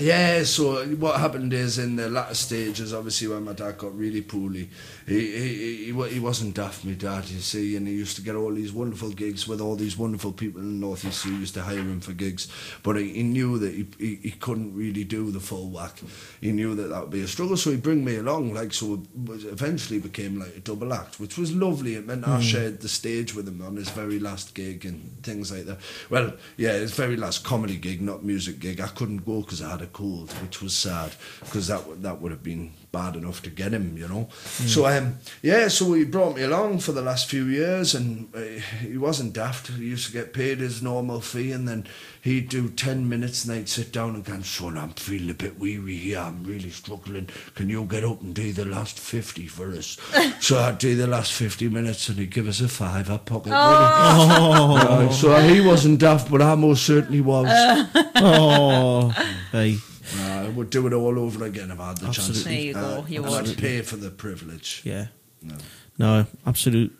[0.00, 4.22] yeah, so what happened is in the latter stages, obviously when my dad got really
[4.22, 4.68] poorly,
[5.06, 8.34] he he, he, he wasn't daft, my dad, you see, and he used to get
[8.34, 11.54] all these wonderful gigs with all these wonderful people in the North East who used
[11.54, 12.48] to hire him for gigs,
[12.82, 16.00] but he, he knew that he, he, he couldn't really do the full whack.
[16.40, 18.94] He knew that that would be a struggle, so he'd bring me along, like, so
[18.94, 21.94] it eventually became like a double act, which was lovely.
[21.94, 22.42] It meant I Mm.
[22.42, 25.78] shared the stage with him on his very last gig and things like that.
[26.08, 28.80] Well, yeah, his very last comedy gig, not music gig.
[28.80, 32.32] I couldn't go because I had a cold, which was sad because that that would
[32.32, 34.28] have been bad enough to get him, you know.
[34.32, 38.40] So um, yeah, so he brought me along for the last few years, and uh,
[38.80, 39.68] he wasn't daft.
[39.68, 41.86] He used to get paid his normal fee, and then
[42.22, 45.58] he'd do ten minutes, and they'd sit down and go, "Son, I'm feeling a bit
[45.58, 46.18] weary here.
[46.18, 47.28] I'm really struggling.
[47.54, 49.96] Can you get up and do the last fifty for us?"
[50.40, 54.70] so I'd do the last fifty minutes, and he'd give us a fiver pocket money.
[54.90, 57.46] Right, so he wasn't daft, but I most certainly was.
[58.16, 59.10] oh,
[59.52, 59.76] hey.
[60.18, 62.18] I would do it all over again if I had the chance.
[62.30, 62.52] Absolutely.
[62.54, 63.58] There you go, Uh, you and I'd would.
[63.58, 64.82] pay for the privilege.
[64.84, 65.06] Yeah.
[65.42, 65.56] No.
[65.98, 66.96] No, absolute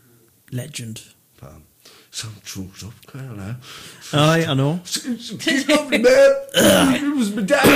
[0.52, 1.02] legend.
[2.12, 2.30] Pam.
[2.30, 3.34] Some choked up, Kyle.
[3.36, 3.56] Now.
[4.12, 4.80] Aye, I know.
[4.84, 6.34] He's lovely, man.
[6.54, 7.66] it was my dad,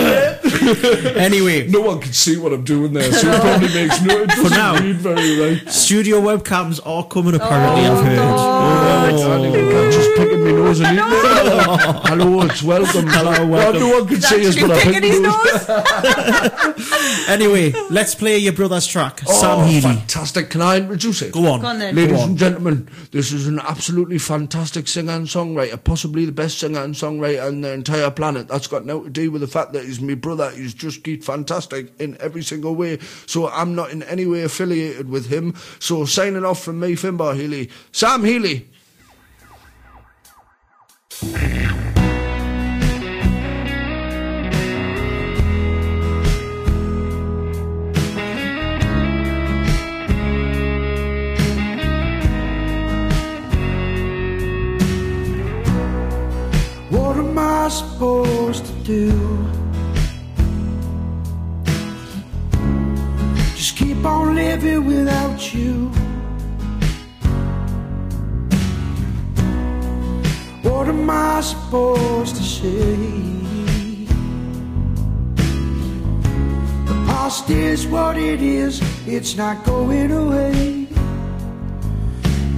[0.45, 1.17] man.
[1.25, 4.23] Anyway, no one can see what I'm doing there, so it probably makes no.
[4.23, 4.75] It doesn't now.
[4.79, 5.69] read very right.
[5.71, 8.19] studio webcams are coming apparently, I've oh, heard.
[8.19, 12.09] Oh, I'm just picking my nose and eating it.
[12.09, 13.07] Hello, it's welcome.
[13.07, 13.81] Hello, welcome.
[13.81, 15.69] No one can He's see us, but I'm picking his nose.
[15.69, 17.29] nose.
[17.29, 19.81] Anyway, let's play your brother's track, Oh, Sam Healy.
[19.81, 20.51] fantastic.
[20.51, 21.33] Can I introduce it?
[21.33, 21.61] Go on.
[21.61, 21.95] Go on then.
[21.95, 22.29] Ladies Go on.
[22.31, 26.95] and gentlemen, this is an absolutely fantastic singer and songwriter, possibly the best singer and
[26.95, 28.49] songwriter on the entire planet.
[28.49, 30.51] That's got nothing to do with the fact that he's my brother.
[30.51, 32.99] He's just fantastic in every single way.
[33.27, 35.55] So I'm not in any way affiliated with him.
[35.79, 38.71] So signing off from me, Finbar Healy, Sam Healy.
[57.65, 59.11] I supposed to do?
[63.57, 65.89] Just keep on living without you.
[70.61, 72.97] What am I supposed to say?
[76.85, 80.87] The past is what it is, it's not going away.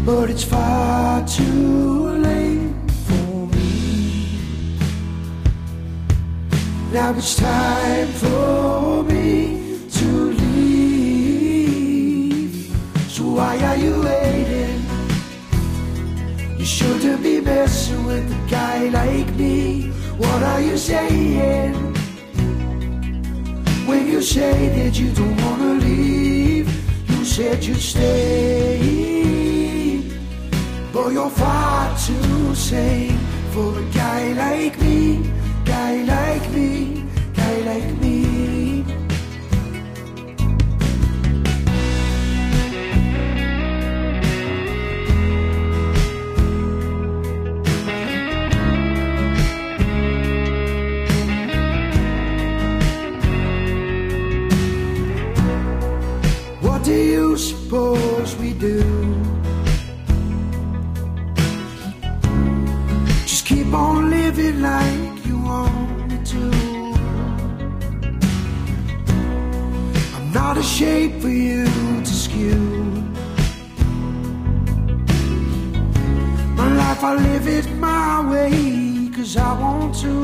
[0.05, 2.46] But it's far too late
[6.93, 10.07] Now it's time for me to
[10.41, 11.75] leave.
[13.09, 14.83] So why are you waiting?
[16.59, 19.91] You shouldn't be messing with a guy like me.
[20.17, 21.75] What are you saying?
[23.87, 26.69] When you say that you don't wanna leave,
[27.11, 29.17] you said you'd stay.
[30.93, 33.19] But you're far too sane
[33.53, 35.21] for a guy like me,
[35.87, 38.83] guy like me, guy like me.
[56.63, 58.83] What do you suppose we do?
[63.31, 65.06] Just keep on living like
[70.15, 72.59] I'm not a shape for you to skew.
[76.57, 80.15] My life, I live it my way, cause I want to.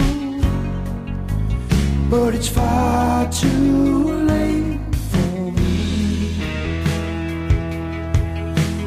[2.10, 6.36] But it's far too late for me.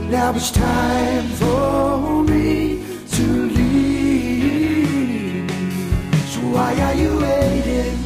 [0.10, 2.75] Now it's time for me
[6.56, 7.98] why are you waiting?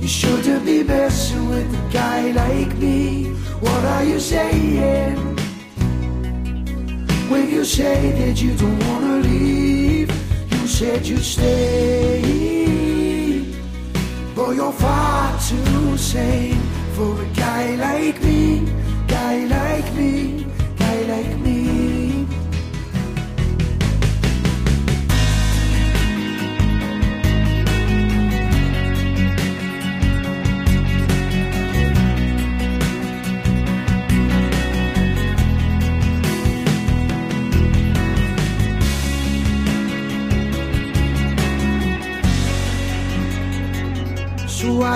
[0.00, 3.26] You shouldn't be messing with a guy like me.
[3.64, 5.16] What are you saying?
[7.28, 10.10] When you say that you don't wanna leave,
[10.52, 12.22] you said you'd stay.
[14.34, 16.62] But you're far too sane
[16.96, 18.66] for a guy like me,
[19.06, 20.46] guy like me,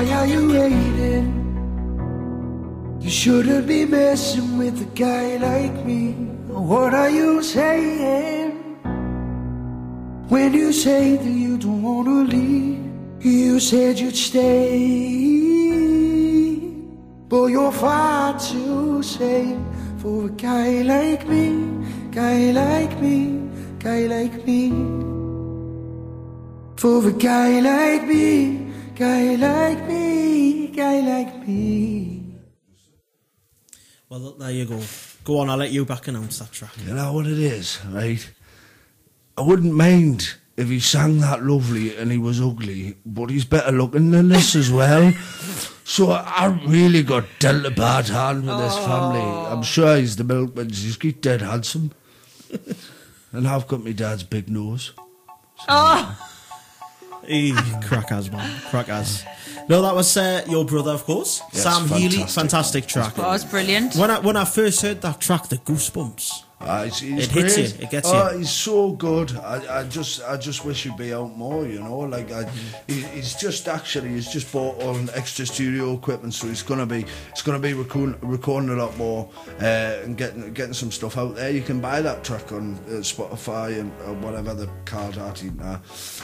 [0.04, 1.26] Why are you waiting?
[3.00, 6.12] You shouldn't be messing with a guy like me.
[6.46, 8.50] What are you saying?
[10.28, 12.84] When you say that you don't want to leave,
[13.20, 14.76] you said you'd stay.
[17.26, 19.56] But you're far too safe
[20.02, 21.46] for a guy like me,
[22.10, 23.40] guy like me,
[23.78, 24.68] guy like me.
[26.76, 28.63] For a guy like me,
[28.94, 32.22] guy like me, guy like me.
[34.08, 34.80] Well, look, there you go.
[35.24, 36.70] Go on, I'll let you back announce that track.
[36.86, 38.30] You know what it is, right?
[39.36, 43.72] I wouldn't mind if he sang that lovely and he was ugly, but he's better
[43.72, 45.12] looking than this as well.
[45.82, 49.20] So I really got dealt a bad hand with this family.
[49.20, 49.62] I'm oh.
[49.62, 50.70] sure he's the milkman.
[50.70, 51.90] He's dead handsome.
[53.32, 54.92] and I've got my dad's big nose.
[55.68, 56.33] Oh,
[57.26, 57.52] Hey,
[57.82, 58.60] crackers, man.
[58.70, 59.24] Crackers.
[59.68, 61.40] No, that was uh, your brother, of course.
[61.52, 62.16] Yes, Sam Healy.
[62.16, 62.34] fantastic.
[62.34, 63.14] Fantastic track.
[63.14, 63.96] that was brilliant.
[63.96, 66.42] When I, when I first heard that track, the goosebumps.
[66.60, 67.78] Ah, he's, he's It hits great.
[67.78, 68.38] you, it gets oh, you.
[68.38, 69.36] He's so good.
[69.36, 71.66] I, I just, I just wish he'd be out more.
[71.66, 72.48] You know, like I,
[72.86, 77.04] he, he's just actually, he's just bought all extra studio equipment, so he's gonna be,
[77.32, 79.28] he's gonna be recording, recording a lot more
[79.60, 81.50] uh, and getting, getting some stuff out there.
[81.50, 85.78] You can buy that track on uh, Spotify and uh, whatever the card art, uh,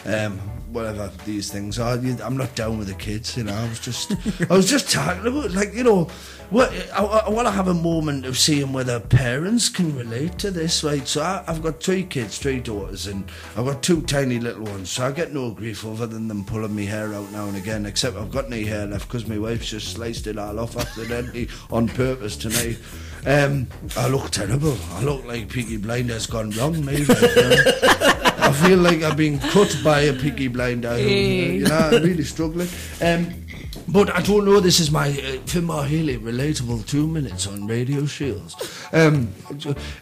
[0.07, 0.40] um,
[0.73, 1.95] whatever these things are.
[1.95, 3.37] I'm not down with the kids.
[3.37, 4.12] You know, I was just,
[4.51, 6.09] I was just talking about, like, you know.
[6.51, 10.51] Well, I, I want to have a moment of seeing whether parents can relate to
[10.51, 11.07] this, right?
[11.07, 14.91] So I, I've got three kids, three daughters, and I've got two tiny little ones.
[14.91, 17.87] So I get no grief other than them pulling me hair out now and again.
[17.87, 21.49] Except I've got no hair left because my wife's just sliced it all off accidentally
[21.71, 22.79] on purpose tonight.
[23.27, 23.66] Um,
[23.97, 24.77] I look terrible.
[24.93, 27.03] I look like Peaky Blinders gone wrong, maybe.
[27.03, 27.57] you know?
[28.43, 30.95] I feel like I've been cut by a Peaky Blinder.
[30.97, 32.68] who, You know, I'm really struggling.
[33.03, 33.39] Um,
[33.93, 34.61] but I don't know.
[34.61, 38.57] This is my uh, Healy relatable two minutes on Radio Shields.
[38.93, 39.32] Um,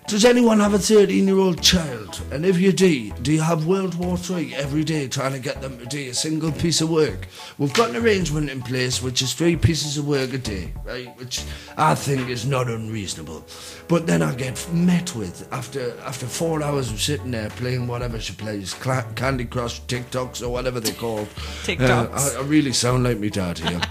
[0.06, 2.20] does anyone have a 13 year old child?
[2.30, 5.62] And if you do, do you have World War Three every day trying to get
[5.62, 7.28] them to do a single piece of work?
[7.56, 11.16] We've got an arrangement in place which is three pieces of work a day, right?
[11.18, 11.42] Which
[11.76, 13.44] I think is not unreasonable.
[13.88, 18.20] But then I get met with after after four hours of sitting there playing whatever
[18.20, 21.28] she plays, Candy Crush, TikToks, or whatever they're called.
[21.64, 22.36] TikToks.
[22.36, 23.77] Uh, I, I really sound like me dad here.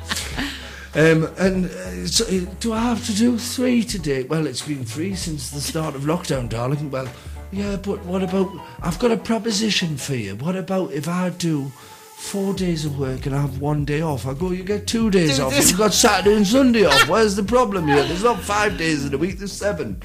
[0.96, 4.24] Um, and uh, so, uh, do I have to do three today?
[4.24, 6.90] Well, it's been three since the start of lockdown, darling.
[6.90, 7.08] Well,
[7.52, 8.50] yeah, but what about?
[8.82, 10.36] I've got a proposition for you.
[10.38, 11.72] What about if I do
[12.18, 14.26] four days of work and I have one day off?
[14.26, 15.56] I go, you get two days off.
[15.56, 17.08] You've got Saturday and Sunday off.
[17.08, 18.04] Where's the problem here?
[18.04, 19.38] There's not five days in a week.
[19.38, 20.02] There's seven.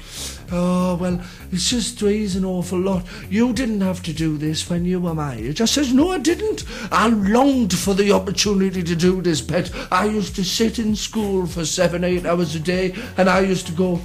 [0.51, 1.19] Oh well,
[1.51, 3.03] it's just three's an awful lot.
[3.29, 5.59] You didn't have to do this when you were my age.
[5.59, 6.63] I says, no, I didn't.
[6.91, 9.71] I longed for the opportunity to do this, pet.
[9.91, 13.65] I used to sit in school for seven, eight hours a day, and I used
[13.67, 13.99] to go,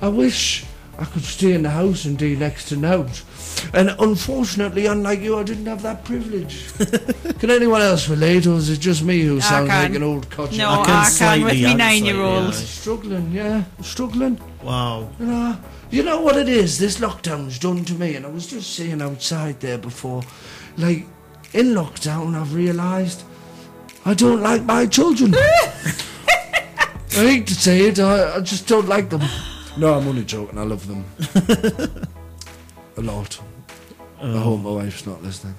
[0.00, 0.64] I wish
[0.96, 3.22] I could stay in the house and do next to nought.
[3.74, 6.72] And unfortunately, unlike you, I didn't have that privilege.
[7.38, 9.82] can anyone else relate, or is it just me who sounds can.
[9.82, 10.58] like an old codger?
[10.58, 12.44] No, I I can can, slightly with me answer, nine-year-old.
[12.44, 12.50] yeah.
[12.52, 14.40] Struggling, yeah, struggling.
[14.62, 15.10] Wow.
[15.18, 15.56] You know,
[15.90, 16.78] you know what it is?
[16.78, 20.22] This lockdown's done to me, and I was just saying outside there before,
[20.76, 21.06] like,
[21.52, 23.22] in lockdown, I've realised
[24.04, 25.34] I don't like my children.
[27.10, 29.22] I hate to say it, I, I just don't like them.
[29.76, 30.58] No, I'm only joking.
[30.58, 31.04] I love them
[32.96, 33.40] a lot.
[34.20, 35.54] I hope my wife's not listening.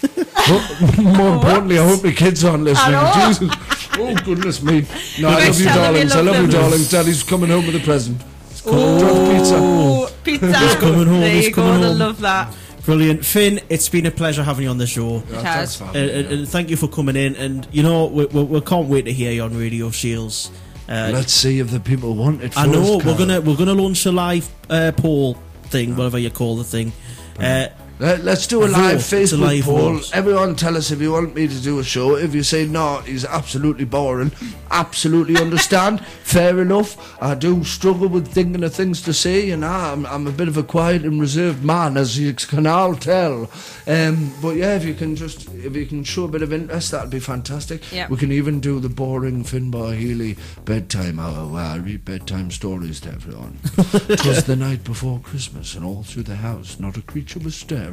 [0.00, 0.16] But
[0.98, 3.00] More importantly, I hope my kids aren't listening.
[3.14, 3.88] Jesus.
[3.98, 4.86] Oh, goodness me.
[5.20, 6.12] No, I love you, tell them darlings.
[6.12, 6.50] I love love you, them.
[6.60, 6.90] darlings.
[6.90, 8.20] Daddy's coming home with a present.
[8.66, 10.48] Oh, pizza.
[10.48, 10.58] pizza.
[10.58, 11.62] He's coming home, There he's you go.
[11.62, 12.54] coming I love that.
[12.84, 13.24] Brilliant.
[13.24, 15.16] Finn, it's been a pleasure having you on the show.
[15.16, 15.76] It has.
[15.76, 15.96] Thanks, Uh, fam.
[15.96, 17.34] and, and thank you for coming in.
[17.36, 20.50] And, you know, we, we, we can't wait to hear you on Radio Shields.
[20.88, 22.56] Uh, Let's see if the people want it.
[22.56, 25.34] I first, know we're gonna we're gonna launch a live uh, poll
[25.64, 26.92] thing, whatever you call the thing.
[27.38, 27.66] Uh,
[28.00, 29.16] Let, us do a A live vote.
[29.16, 29.92] It's a Facebook live poll.
[29.94, 30.10] vote.
[30.14, 32.16] Everyone tell us if you want me to do a show.
[32.16, 34.30] If you say no, he's absolutely boring.
[34.70, 36.04] Absolutely understand.
[36.22, 37.20] Fair enough.
[37.22, 40.56] I do struggle with thinking of things to say, and I'm, I'm a bit of
[40.56, 43.50] a quiet and reserved man, as you can all tell.
[43.86, 46.90] Um, but yeah, if you can just if you can show a bit of interest,
[46.92, 47.90] that'd be fantastic.
[47.90, 48.06] Yeah.
[48.08, 53.00] We can even do the boring Finbar Healy bedtime hour where I read bedtime stories
[53.00, 53.58] to everyone.
[54.18, 57.87] Twas the night before Christmas, and all through the house not a creature was stirring,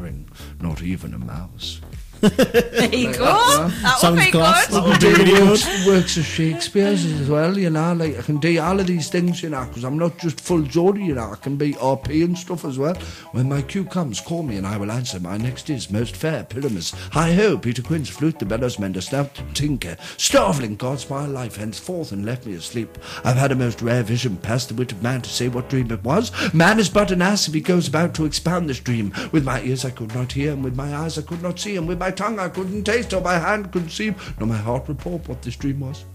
[0.61, 1.81] not even a mouse.
[2.29, 3.25] There you go.
[3.25, 4.67] That would Sounds class.
[4.67, 4.75] good.
[4.75, 5.49] That would do be the good.
[5.49, 7.93] works, works of Shakespeare's as well, you know.
[7.93, 10.61] Like I can do all of these things, you know, because I'm not just full
[10.61, 11.31] Geordie, you know.
[11.31, 12.95] I can be RP and stuff as well.
[13.31, 15.19] When my cue comes, call me and I will answer.
[15.19, 16.93] My next is most fair Pyramus.
[17.11, 22.11] Hi ho, Peter Quince, flute the bellows mender, Snout tinker, starveling, God's my life henceforth
[22.11, 22.97] and left me asleep.
[23.23, 25.91] I've had a most rare vision, past the wit of man to say what dream
[25.91, 26.31] it was.
[26.53, 29.13] Man is but an ass if he goes about to expound this dream.
[29.31, 31.75] With my ears I could not hear, and with my eyes I could not see,
[31.77, 35.27] and with my tongue I couldn't taste, or my hand see, nor my heart report
[35.27, 36.05] what this dream was.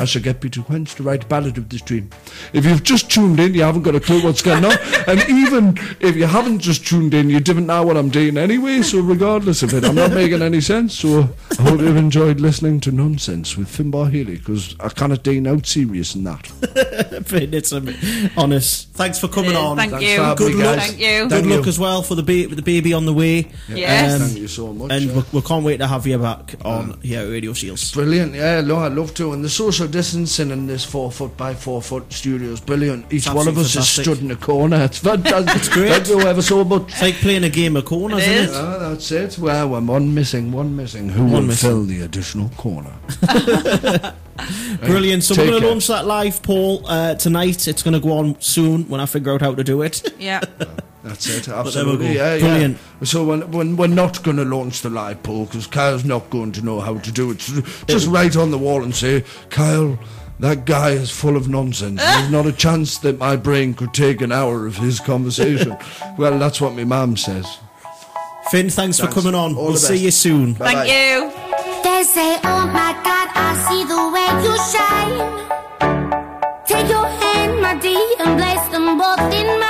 [0.00, 2.08] I shall get Peter Quince to write a ballad of this dream.
[2.54, 4.72] If you've just tuned in, you haven't got a clue what's going on.
[5.06, 8.80] and even if you haven't just tuned in, you didn't know what I'm doing anyway.
[8.80, 10.98] So regardless of it, I'm not making any sense.
[10.98, 11.28] So
[11.58, 15.66] I hope you've enjoyed listening to Nonsense with Finbar Healy because I cannot dean out
[15.66, 16.46] serious in that.
[17.26, 17.82] Finn, it's a
[18.38, 18.88] honest.
[18.92, 19.76] Thanks for coming on.
[19.76, 20.34] Thank Thanks you.
[20.34, 20.78] Good me, luck.
[20.78, 21.28] Thank you.
[21.28, 21.68] Good Thank luck you.
[21.68, 23.48] as well for the, ba- the baby on the way.
[23.68, 24.14] Yes.
[24.14, 24.92] Um, Thank you so much.
[24.92, 25.16] And yeah.
[25.16, 27.92] we, we can't wait to have you back on here at Radio Shields.
[27.92, 29.34] Brilliant, yeah, no, I'd love to.
[29.34, 33.06] And the social distancing in this four foot by four foot studio is brilliant.
[33.12, 34.84] Each It's one of us absolutely is stood in a corner.
[34.84, 35.56] It's fantastic.
[35.56, 35.90] it's great.
[35.90, 36.82] Thank you ever so much.
[36.92, 38.56] It's like playing a game of corners, It isn't is.
[38.56, 38.60] it?
[38.60, 39.38] Ah, that's it.
[39.38, 41.08] Well, we're one missing, one missing.
[41.08, 41.68] Who will missing.
[41.68, 42.92] fill the additional corner?
[44.80, 45.22] Brilliant.
[45.24, 47.68] So Take we're going to launch that live poll uh, tonight.
[47.68, 50.02] It's going to go on soon when I figure out how to do it.
[50.18, 50.40] Yeah.
[51.02, 51.44] That's it.
[51.44, 52.06] there we Absolutely.
[52.08, 52.12] go.
[52.12, 52.78] Yeah, Brilliant.
[53.00, 53.04] yeah.
[53.06, 56.52] So when, when we're not going to launch the live poll because Kyle's not going
[56.52, 59.98] to know how to do it, so just write on the wall and say, Kyle.
[60.40, 62.00] That guy is full of nonsense.
[62.00, 65.76] There's not a chance that my brain could take an hour of his conversation.
[66.16, 67.58] well, that's what my mum says.
[68.50, 69.54] Finn, thanks, for coming on.
[69.54, 70.54] All we'll see you soon.
[70.54, 70.86] Bye-bye.
[70.86, 71.30] Thank you.
[71.82, 76.64] They say, oh my God, I see the way you shine.
[76.66, 79.69] Take your hand, my dear, and place them both in mine.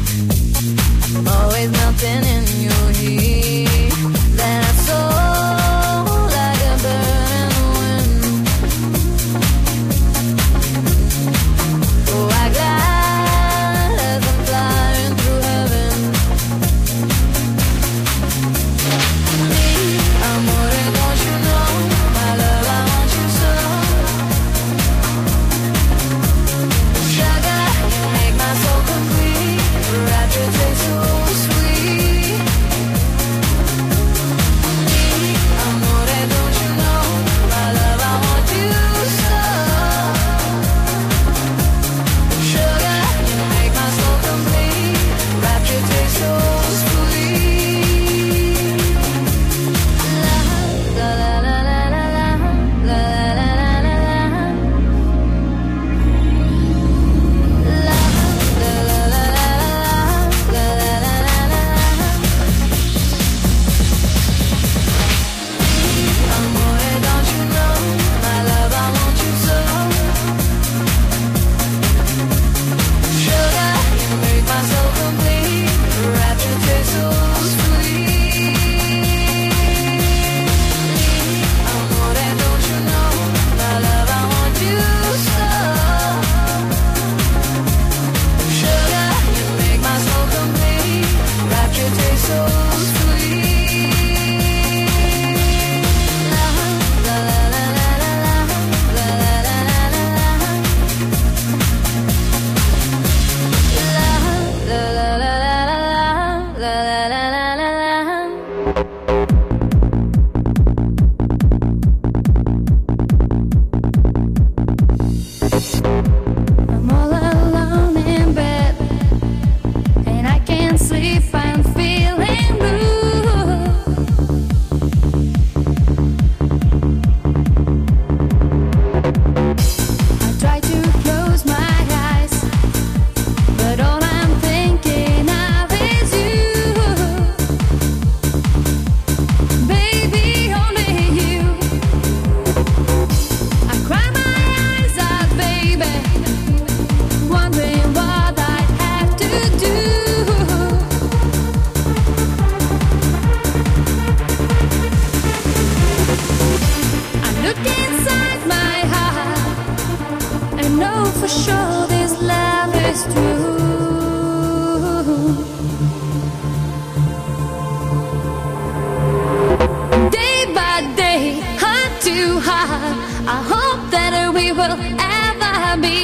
[172.21, 172.39] too.
[172.45, 174.77] I hope that we will
[175.17, 175.97] ever be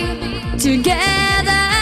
[0.58, 1.77] together.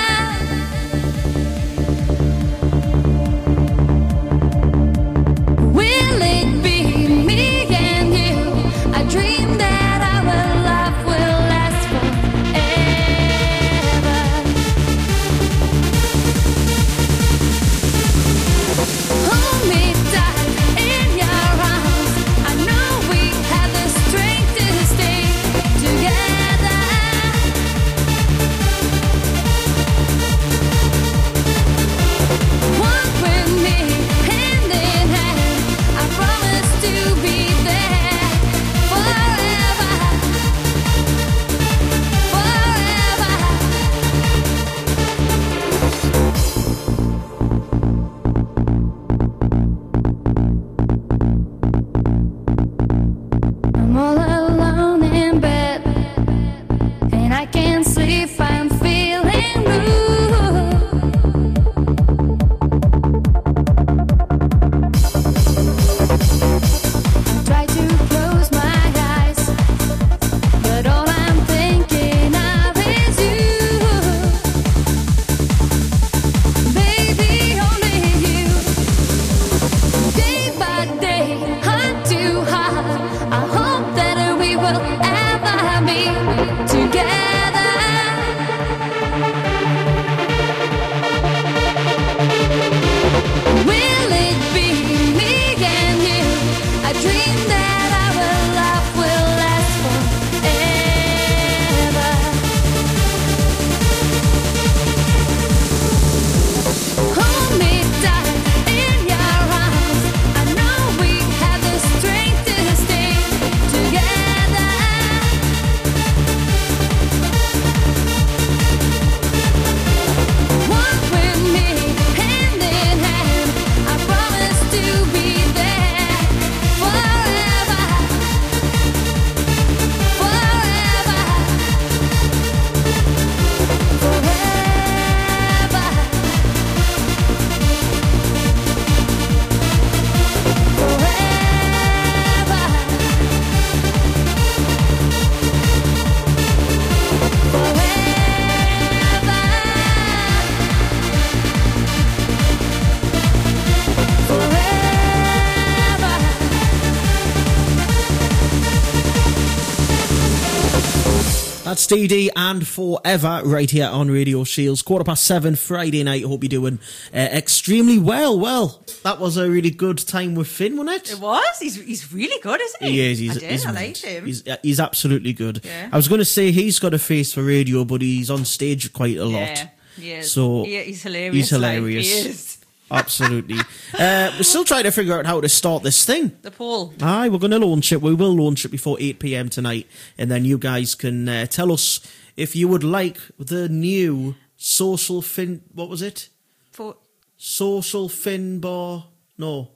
[161.87, 164.81] DD and Forever right here on Radio Shields.
[164.81, 166.23] Quarter past seven Friday night.
[166.23, 166.79] Hope you're doing
[167.13, 168.39] uh, extremely well.
[168.39, 171.13] Well, that was a really good time with Finn, wasn't it?
[171.13, 171.59] It was.
[171.59, 172.91] He's he's really good, isn't he?
[172.91, 173.19] He is.
[173.19, 173.51] He's, I did.
[173.51, 174.25] he's I liked him.
[174.25, 175.61] He's, uh, he's absolutely good.
[175.63, 175.89] Yeah.
[175.91, 178.91] I was going to say he's got a face for radio, but he's on stage
[178.93, 179.31] quite a lot.
[179.39, 179.67] Yeah,
[179.97, 180.31] he is.
[180.31, 182.05] So He- he's hilarious, He's like, hilarious.
[182.23, 182.54] he is.
[182.91, 183.57] Absolutely.
[183.97, 186.37] uh, we're still trying to figure out how to start this thing.
[186.41, 186.93] The poll.
[187.01, 188.01] Aye, we're going to launch it.
[188.01, 191.71] We will launch it before 8 pm tonight, and then you guys can uh, tell
[191.71, 191.99] us
[192.37, 195.61] if you would like the new social fin.
[195.73, 196.29] What was it?
[196.71, 196.97] For
[197.37, 199.05] Social Finbar.
[199.37, 199.69] No.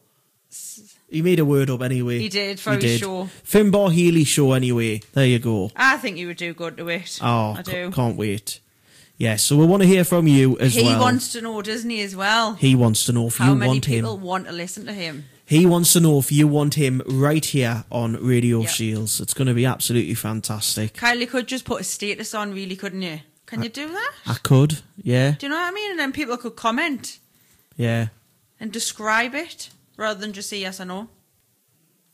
[1.10, 2.20] He made a word up anyway.
[2.20, 3.30] He did, for his show.
[3.44, 5.02] Finbar Healy show anyway.
[5.14, 5.72] There you go.
[5.76, 7.20] I think you would do good to it.
[7.22, 7.92] Oh, I do.
[7.92, 8.60] can't wait.
[9.20, 10.94] Yes, so we want to hear from you as he well.
[10.94, 12.54] He wants to know, doesn't he, as well?
[12.54, 13.68] he wants to know if How you want him.
[13.68, 15.26] How many people want to listen to him?
[15.46, 18.70] He wants to know if you want him right here on Radio Yep.
[18.70, 19.20] Shields.
[19.20, 20.94] It's going to be absolutely fantastic.
[20.94, 23.20] Kylie could just put a status on, really, couldn't you?
[23.46, 24.12] Can you do that?
[24.26, 25.92] I could, yeah, Do you know what I mean?
[25.92, 27.20] And then people could comment
[27.76, 28.10] yeah.
[28.58, 31.10] and describe it rather than just say yes or no.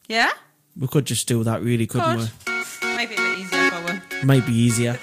[0.07, 0.31] Yeah?
[0.79, 2.31] We could just do that, really, couldn't Could.
[2.95, 4.23] Might be a bit easier for we?
[4.23, 4.97] Might be easier.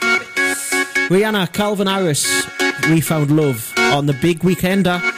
[1.13, 2.47] Rihanna, Calvin Harris,
[2.89, 5.12] We Found Love on the big weekender.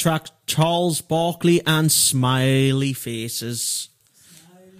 [0.00, 0.28] Track.
[0.46, 3.90] Charles Barkley and Smiley Faces.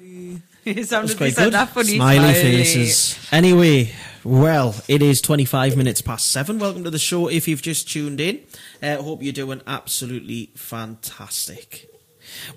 [0.64, 1.52] It sounded quite good.
[1.52, 1.96] that funny.
[1.96, 3.18] Smiley faces.
[3.32, 3.92] Anyway,
[4.24, 6.58] well, it is 25 minutes past seven.
[6.58, 8.40] Welcome to the show if you've just tuned in.
[8.82, 11.90] uh, hope you're doing absolutely fantastic.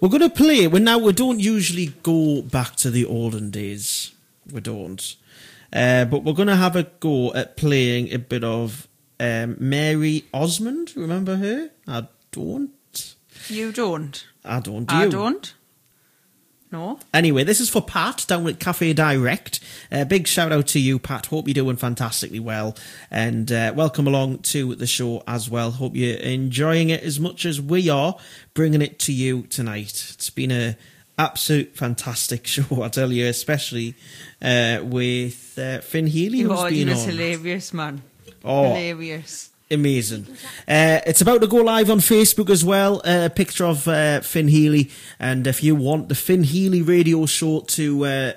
[0.02, 0.68] We're going to play.
[0.68, 4.14] Well, now, we don't usually go back to the olden days.
[4.52, 5.16] We don't.
[5.72, 8.88] Uh, but we're going to have a go at playing a bit of
[9.20, 10.94] um, Marie Osmond.
[10.96, 11.70] Remember her?
[11.88, 13.16] I don't.
[13.48, 14.26] You don't.
[14.44, 14.86] I don't.
[14.86, 15.12] Do I you?
[15.12, 15.54] don't.
[16.72, 16.98] No.
[17.14, 19.60] Anyway, this is for Pat down at Cafe Direct.
[19.92, 21.28] Uh, big shout out to you, Pat.
[21.28, 22.76] Hope you're doing fantastically well.
[23.12, 25.70] And uh, welcome along to the show as well.
[25.72, 28.18] Hope you're enjoying it as much as we are
[28.56, 30.14] bringing it to you tonight.
[30.16, 30.76] It's been a
[31.20, 33.94] absolute fantastic show, I tell you, especially
[34.42, 37.10] uh, with uh, Finn Healy, Your who's been audience on.
[37.10, 38.02] hilarious, man.
[38.44, 38.70] Oh.
[38.70, 39.52] Hilarious.
[39.74, 40.28] Amazing.
[40.68, 43.02] Uh, it's about to go live on Facebook as well.
[43.04, 44.92] Uh, a picture of uh, Finn Healy.
[45.20, 48.32] And if you want the Finn Healy radio show to uh,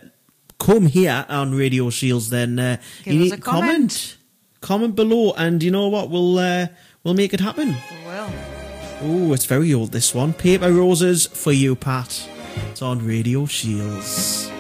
[0.59, 4.17] come here on Radio Shields, then uh, you need a to comment.
[4.61, 5.33] Comment below.
[5.37, 6.09] And you know what?
[6.11, 6.67] We'll, uh,
[7.05, 7.77] we'll make it happen.
[8.07, 8.33] Well.
[9.03, 10.33] Oh, it's very old, this one.
[10.33, 12.29] Paper Roses for you, Pat.
[12.71, 14.51] It's on Radio Shields.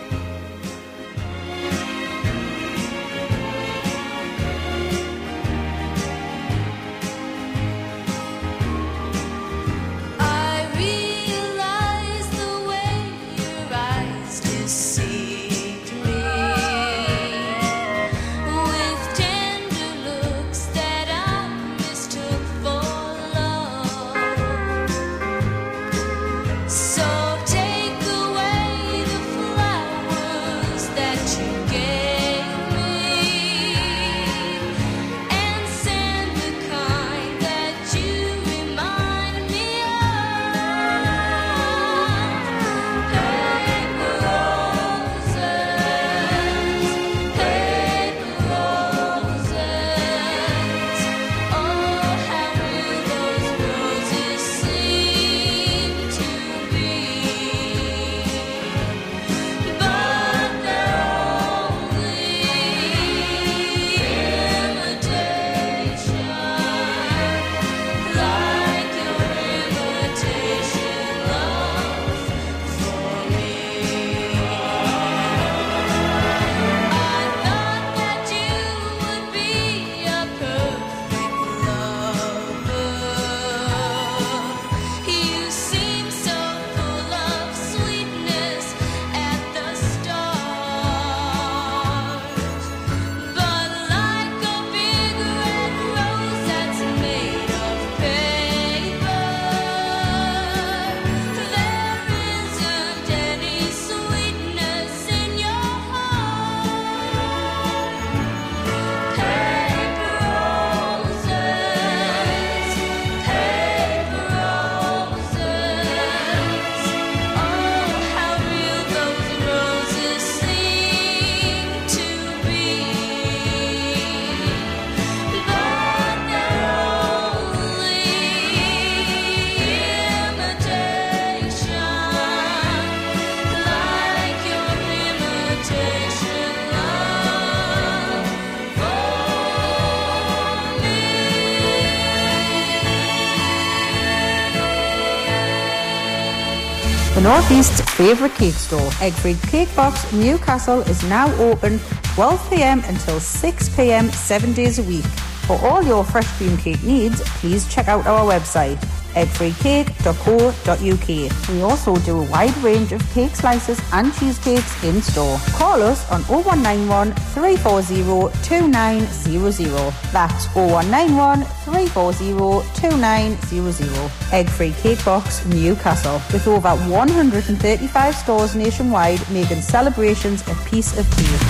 [147.26, 151.80] Northeast's favourite cake store, Eggfree Cake Box, Newcastle, is now open
[152.14, 155.04] 12pm until 6pm, seven days a week.
[155.48, 158.76] For all your fresh cream cake needs, please check out our website,
[159.14, 161.08] eggfreecake.co.uk.
[161.48, 165.40] We also do a wide range of cake slices and cheesecakes in store.
[165.54, 169.92] Call us on 0191 340 2900.
[170.12, 174.10] That's 0191 340 2900.
[174.32, 176.20] Egg Free Cake Box, Newcastle.
[176.32, 181.40] With over 135 stores nationwide, making celebrations a piece of cake.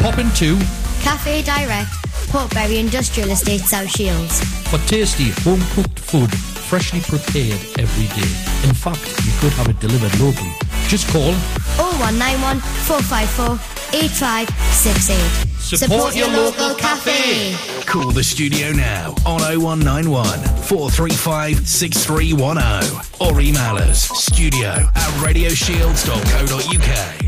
[0.00, 0.56] Pop into
[1.02, 1.90] Cafe Direct,
[2.30, 4.40] Portbury Industrial Estate, South Shields.
[4.70, 8.30] for tasty home cooked food, freshly prepared every day.
[8.68, 10.54] In fact, you could have it delivered locally.
[10.88, 11.32] Just call
[11.78, 13.58] 0191 454
[13.98, 15.78] 8568.
[15.78, 17.75] Support your local cafe.
[17.86, 27.25] Call the studio now on 0191 435 6310 or email us studio at radioshields.co.uk.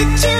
[0.00, 0.39] Well,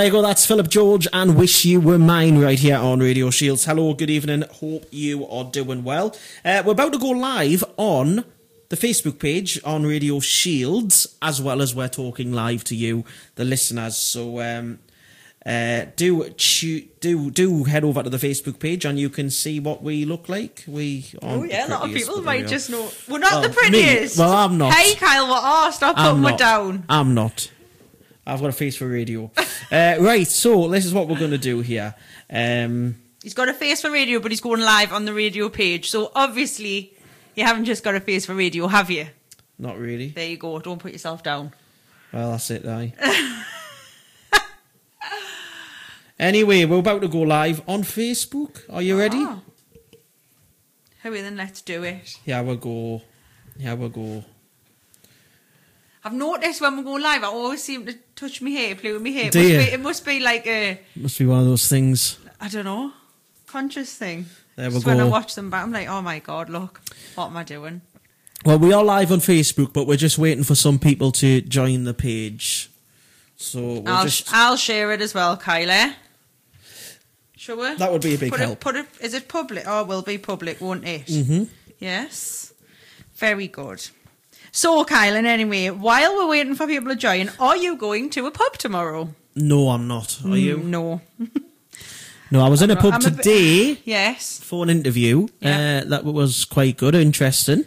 [0.00, 0.22] there you go.
[0.22, 3.66] That's Philip George and Wish You Were Mine right here on Radio Shields.
[3.66, 4.44] Hello, good evening.
[4.50, 6.16] Hope you are doing well.
[6.42, 8.24] Uh, we're about to go live on
[8.70, 13.04] the Facebook page on Radio Shields, as well as we're talking live to you,
[13.34, 13.94] the listeners.
[13.94, 14.78] So um,
[15.44, 19.82] uh, do do do head over to the Facebook page and you can see what
[19.82, 20.64] we look like.
[20.66, 22.90] We Oh yeah, a lot of people might just know.
[23.06, 24.18] We're not Well, the me- prettiest.
[24.18, 24.72] well, I'm not.
[24.72, 25.42] Hey, Kyle, what?
[25.44, 26.84] Oh, stop putting me down.
[26.88, 27.50] I'm not.
[28.30, 29.30] I've got a face for radio.
[29.72, 31.94] uh, right, so this is what we're going to do here.
[32.30, 35.90] Um, He's got a face for radio, but he's going live on the radio page.
[35.90, 36.94] So obviously,
[37.34, 39.08] you haven't just got a face for radio, have you?
[39.58, 40.08] not really.
[40.08, 40.58] There you go.
[40.58, 41.52] Don't put yourself down.
[42.12, 42.94] Well, that's it, aye.
[46.18, 48.62] anyway, we're about to go live on Facebook.
[48.70, 49.18] Are you ready?
[49.20, 49.40] Ah.
[51.02, 52.18] Hurry, then let's do it.
[52.24, 53.02] Yeah, we'll go.
[53.58, 54.24] Yeah, we'll go.
[56.02, 59.02] I've noticed when we go live, I always seem to touch my hair, play with
[59.02, 59.26] my hair.
[59.26, 59.58] It Do must, you?
[59.58, 62.18] be, it must be like a, Must be one of those things.
[62.40, 62.92] I don't know,
[63.46, 64.26] conscious thing.
[64.56, 66.80] There we Just when I watch them back, I'm like, oh my god, look,
[67.14, 67.82] what am I doing?
[68.44, 71.84] Well, we are live on Facebook, but we're just waiting for some people to join
[71.84, 72.70] the page.
[73.36, 74.32] So we'll I'll, just.
[74.32, 75.94] I'll share it as well, Kylie.
[77.36, 77.74] Shall we?
[77.74, 78.52] That would be a big put help.
[78.52, 78.86] It, put it.
[79.00, 79.64] Is it public?
[79.66, 81.06] Oh, it will be public, won't it?
[81.06, 81.48] Mhm.
[81.78, 82.52] Yes.
[83.16, 83.86] Very good.
[84.52, 88.30] So, Kylan, anyway, while we're waiting for people to join, are you going to a
[88.30, 89.14] pub tomorrow?
[89.36, 90.18] No, I'm not.
[90.24, 90.58] Are you?
[90.58, 91.00] Mm, No.
[92.32, 93.80] No, I was in a pub I'm a bit- today.
[93.84, 94.38] Yes.
[94.40, 95.26] for an interview.
[95.40, 95.82] Yeah.
[95.84, 97.64] Uh, that was quite good, interesting.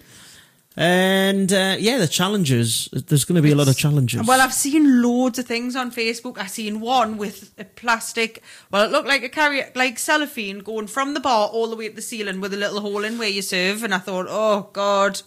[0.77, 2.87] And uh, yeah, the challenges.
[2.91, 4.25] There's going to be a lot of challenges.
[4.25, 6.37] Well, I've seen loads of things on Facebook.
[6.39, 8.41] I've seen one with a plastic.
[8.71, 11.89] Well, it looked like a carrier, like cellophane, going from the bar all the way
[11.89, 13.83] to the ceiling with a little hole in where you serve.
[13.83, 15.21] And I thought, oh god,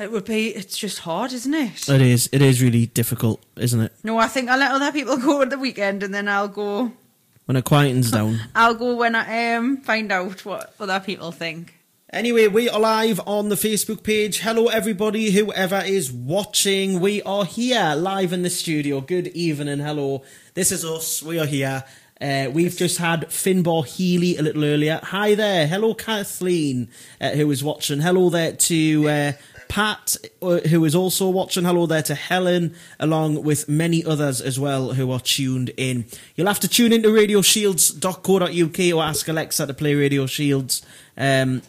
[0.00, 0.48] it would be.
[0.48, 1.88] It's just hard, isn't it?
[1.88, 2.28] it is.
[2.32, 3.92] It is really difficult, isn't it?
[4.02, 6.92] No, I think I'll let other people go at the weekend, and then I'll go.
[7.44, 8.40] When it quietens down.
[8.54, 11.74] I'll go when I um find out what other people think.
[12.12, 14.40] Anyway, we are live on the Facebook page.
[14.40, 16.98] Hello, everybody, whoever is watching.
[16.98, 19.00] We are here live in the studio.
[19.00, 19.78] Good evening.
[19.78, 20.24] Hello.
[20.54, 21.22] This is us.
[21.22, 21.84] We are here.
[22.20, 25.00] Uh, we've just had Finbar Healy a little earlier.
[25.04, 25.66] Hi there.
[25.66, 26.88] Hello, Kathleen,
[27.20, 28.00] uh, who is watching.
[28.00, 29.32] Hello there to uh,
[29.68, 31.64] Pat, uh, who is also watching.
[31.64, 36.04] Hello there to Helen, along with many others as well who are tuned in.
[36.36, 40.82] You'll have to tune into radioshields.co.uk or ask Alexa to play Radio Shields.
[41.16, 41.62] Um,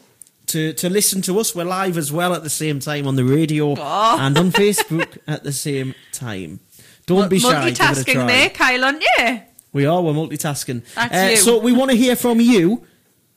[0.47, 3.23] to, to listen to us, we're live as well at the same time on the
[3.23, 4.17] radio Oh.
[4.19, 6.59] and on Facebook at the same time.
[7.05, 7.69] Don't be shy.
[7.69, 9.41] Give it a Multitasking there, Kyle, aren't you?
[9.73, 10.01] We are.
[10.01, 10.83] We're multitasking.
[10.97, 11.35] Uh.
[11.35, 12.85] So we want to hear from you.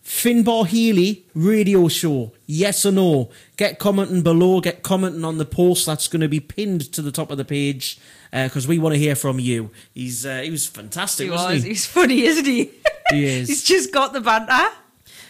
[0.04, 2.32] Finbar Healy radio show.
[2.44, 3.30] Yes or no?
[3.56, 4.60] Get commenting below.
[4.60, 7.44] Get commenting on the post that's going to be pinned to the top of the
[7.44, 7.98] page
[8.30, 9.70] because we want to hear from you.
[9.94, 11.62] He's uh, he was fantastic, He wasn't was.
[11.62, 11.68] he?
[11.70, 12.70] He's funny, isn't he?
[13.10, 13.48] He is.
[13.48, 14.74] He's just got the banter.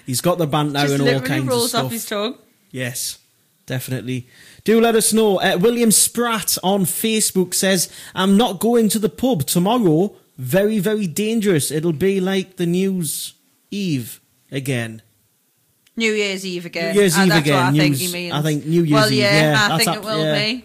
[0.06, 2.36] He's got the banter just and all kinds rolls of off his tongue.
[2.72, 3.18] Yes,
[3.66, 4.26] definitely.
[4.64, 5.38] Do let us know.
[5.38, 10.16] Uh, William Spratt on Facebook says, I'm not going to the pub tomorrow.
[10.36, 11.70] Very, very dangerous.
[11.70, 13.34] It'll be like the News
[13.70, 14.20] Eve
[14.50, 15.02] again.
[15.96, 16.94] New Year's Eve again.
[16.94, 17.54] New Year's Ah, Eve that's again.
[17.54, 18.32] What I think News- he means.
[18.34, 20.38] I think New Year's well, Eve, Yeah, yeah, I think up- it will yeah.
[20.38, 20.64] be.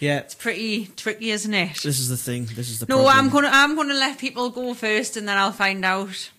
[0.00, 1.74] Yeah, It's pretty tricky, isn't it?
[1.82, 2.46] this is the thing.
[2.46, 3.16] This is the No, problem.
[3.18, 6.30] I'm gonna I'm gonna let people go first, and then I'll find out.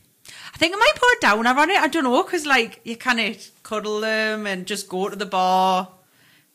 [0.53, 1.77] I think I might put a downer on it.
[1.77, 5.25] I don't know, because like you kind of cuddle them and just go to the
[5.27, 5.89] bar.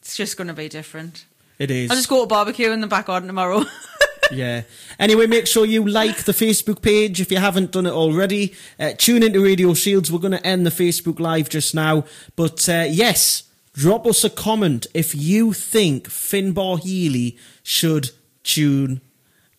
[0.01, 1.25] It's just gonna be different.
[1.61, 1.91] It is.
[1.91, 3.65] I'll just go to barbecue in the back garden tomorrow.
[4.33, 4.63] yeah.
[4.99, 8.55] Anyway, make sure you like the Facebook page if you haven't done it already.
[8.79, 10.11] Uh, tune into Radio Shields.
[10.11, 12.05] We're going to end the Facebook Live just now.
[12.35, 13.45] But uh, yes,
[13.75, 18.11] drop us a comment if you think Finbar Healy should
[18.43, 19.01] tune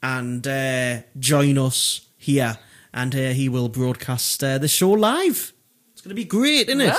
[0.02, 2.58] and uh, join us here.
[2.94, 5.54] And uh, he will broadcast uh, the show live.
[5.94, 6.96] It's going to be great, isn't it?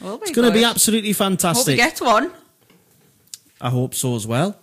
[0.00, 1.76] Well, it's going to be absolutely Hope we fantastic.
[1.76, 2.32] get one.
[3.60, 4.56] I hope so as well.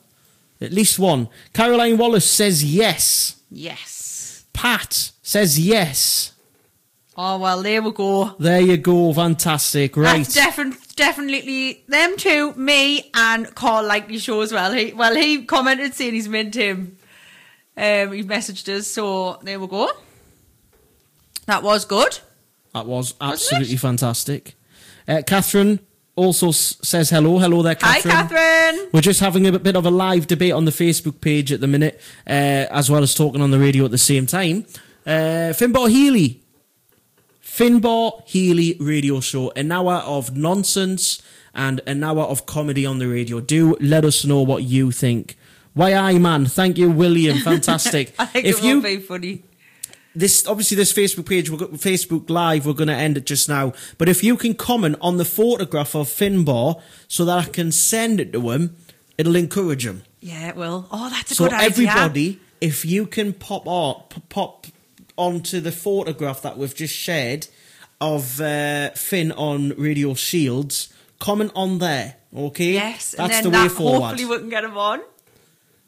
[0.66, 1.30] At least one.
[1.54, 3.38] Caroline Wallace says yes.
[3.50, 4.46] Yes.
[4.54, 6.32] Pat says yes.
[7.18, 8.36] Oh well, there we go.
[8.40, 9.14] There you go.
[9.14, 9.96] Fantastic.
[9.96, 10.26] Right.
[10.26, 14.74] That's defin- definitely them two, me and Carl like the show as well.
[14.74, 16.98] He well he commented saying he's meant him.
[17.78, 19.90] Um, he messaged us, so there we go.
[21.46, 22.20] That was good.
[22.74, 24.56] That was absolutely fantastic.
[25.08, 25.80] Uh, Catherine
[26.16, 27.40] also s- says hello.
[27.40, 28.16] Hello there, Catherine.
[28.16, 28.90] Hi, Catherine.
[28.94, 31.68] We're just having a bit of a live debate on the Facebook page at the
[31.68, 32.32] minute, uh,
[32.72, 34.66] as well as talking on the radio at the same time.
[35.06, 36.42] Uh, Finbar Healy.
[37.44, 39.52] Finbar Healy radio show.
[39.56, 41.22] An hour of nonsense
[41.54, 43.40] and an hour of comedy on the radio.
[43.40, 45.38] Do let us know what you think.
[45.74, 47.38] Why I man, thank you, William.
[47.44, 48.14] Fantastic.
[48.18, 49.44] I think if it you will be funny.
[50.16, 53.74] This obviously this Facebook page, Facebook Live, we're going to end it just now.
[53.98, 58.20] But if you can comment on the photograph of Finbar so that I can send
[58.20, 58.76] it to him,
[59.18, 60.04] it'll encourage him.
[60.22, 60.88] Yeah, it will.
[60.92, 61.70] Oh, that's a So good idea.
[61.72, 64.68] So everybody, if you can pop up, pop
[65.18, 67.48] onto the photograph that we've just shared
[68.02, 72.16] of uh, Finn on Radio Shields, comment on there.
[72.36, 74.08] Okay, Yes, that's the way that forward.
[74.08, 75.00] hopefully we can get him on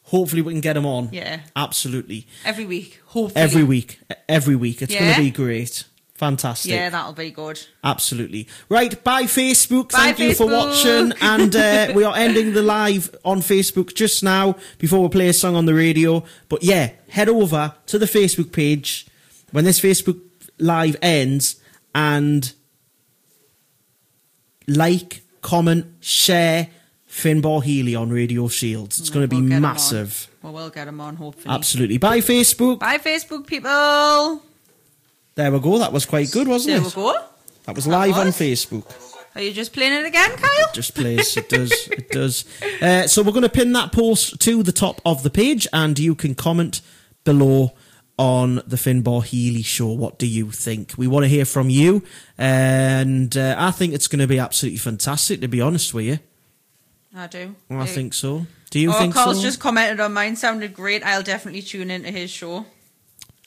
[0.07, 1.09] Hopefully we can get him on.
[1.11, 1.41] Yeah.
[1.55, 2.27] absolutely.
[2.45, 3.01] every week.
[3.07, 3.43] Hopefully.
[3.43, 4.81] Every week, every week.
[4.81, 5.83] It's going to be great.
[6.15, 6.71] Fantastic.
[6.71, 7.59] Yeah, that'll be good.
[7.83, 8.47] Absolutely.
[8.69, 9.91] Right, bye Facebook.
[9.91, 11.13] Bye, Thank you for watching.
[11.21, 15.33] And uh, we are ending the live on Facebook just now before we play a
[15.33, 16.23] song on the radio.
[16.47, 19.07] But yeah, head over to the Facebook page
[19.51, 20.21] when this Facebook
[20.57, 21.57] live ends
[21.93, 22.53] and
[24.67, 26.69] like, comment, share
[27.17, 28.99] Finbar Healy on Radio Shields.
[28.99, 29.73] It's going to We'll be get him on.
[29.73, 30.27] massive.
[30.43, 31.53] Well, we'll get him on, hopefully.
[31.53, 31.97] Absolutely.
[31.97, 32.79] Bye Facebook.
[32.79, 34.41] Bye, Facebook people.
[35.35, 35.79] There we go.
[35.79, 36.93] That was quite good, wasn't There it?
[36.93, 37.25] There we go.
[37.65, 38.27] That was live on.
[38.27, 38.85] Facebook.
[39.35, 40.71] Are you just playing it again, Kyle?
[40.73, 41.35] just plays.
[41.37, 41.71] It does.
[41.91, 42.45] It does.
[42.81, 45.97] Uh, so we're going to pin that post to the top of the page, and
[45.99, 46.81] you can comment
[47.23, 47.73] below
[48.17, 49.87] on the Finbar Healy show.
[49.91, 50.93] What do you think?
[50.97, 52.03] We want to hear from you,
[52.37, 55.41] and uh, I think it's going to be absolutely fantastic.
[55.41, 56.19] To be honest with you,
[57.17, 57.55] I do.
[57.69, 58.45] Well, I think so.
[58.69, 59.43] Do you oh, think Carl's so?
[59.43, 60.35] just commented on mine.
[60.35, 61.03] Sounded great.
[61.03, 62.65] I'll definitely tune into his show.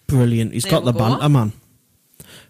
[0.06, 0.52] Brilliant.
[0.52, 0.98] He's There got the go.
[0.98, 1.52] banter, man.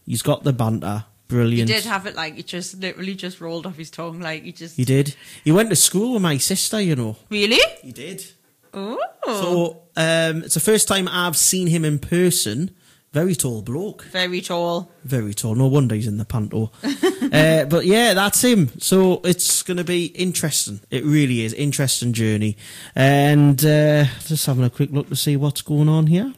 [0.06, 1.04] He's got the banter.
[1.28, 1.68] Brilliant.
[1.68, 4.20] He did have it like it just literally just rolled off his tongue.
[4.20, 5.14] Like he just He did.
[5.44, 6.80] He went to school with my sister.
[6.80, 7.16] You know.
[7.28, 7.60] really.
[7.82, 8.24] He did.
[8.72, 12.70] Oh, So um, it's the first time I've seen him in person.
[13.12, 14.04] Very tall bloke.
[14.04, 14.92] very tall.
[15.02, 15.56] Very tall.
[15.56, 16.70] No wonder he's in the panto.
[16.84, 18.70] uh, but yeah, that's him.
[18.78, 20.80] So it's going to be interesting.
[20.90, 21.52] It really is.
[21.52, 22.56] Interesting journey.
[22.94, 26.32] And uh, just having a quick look to see what's going on here.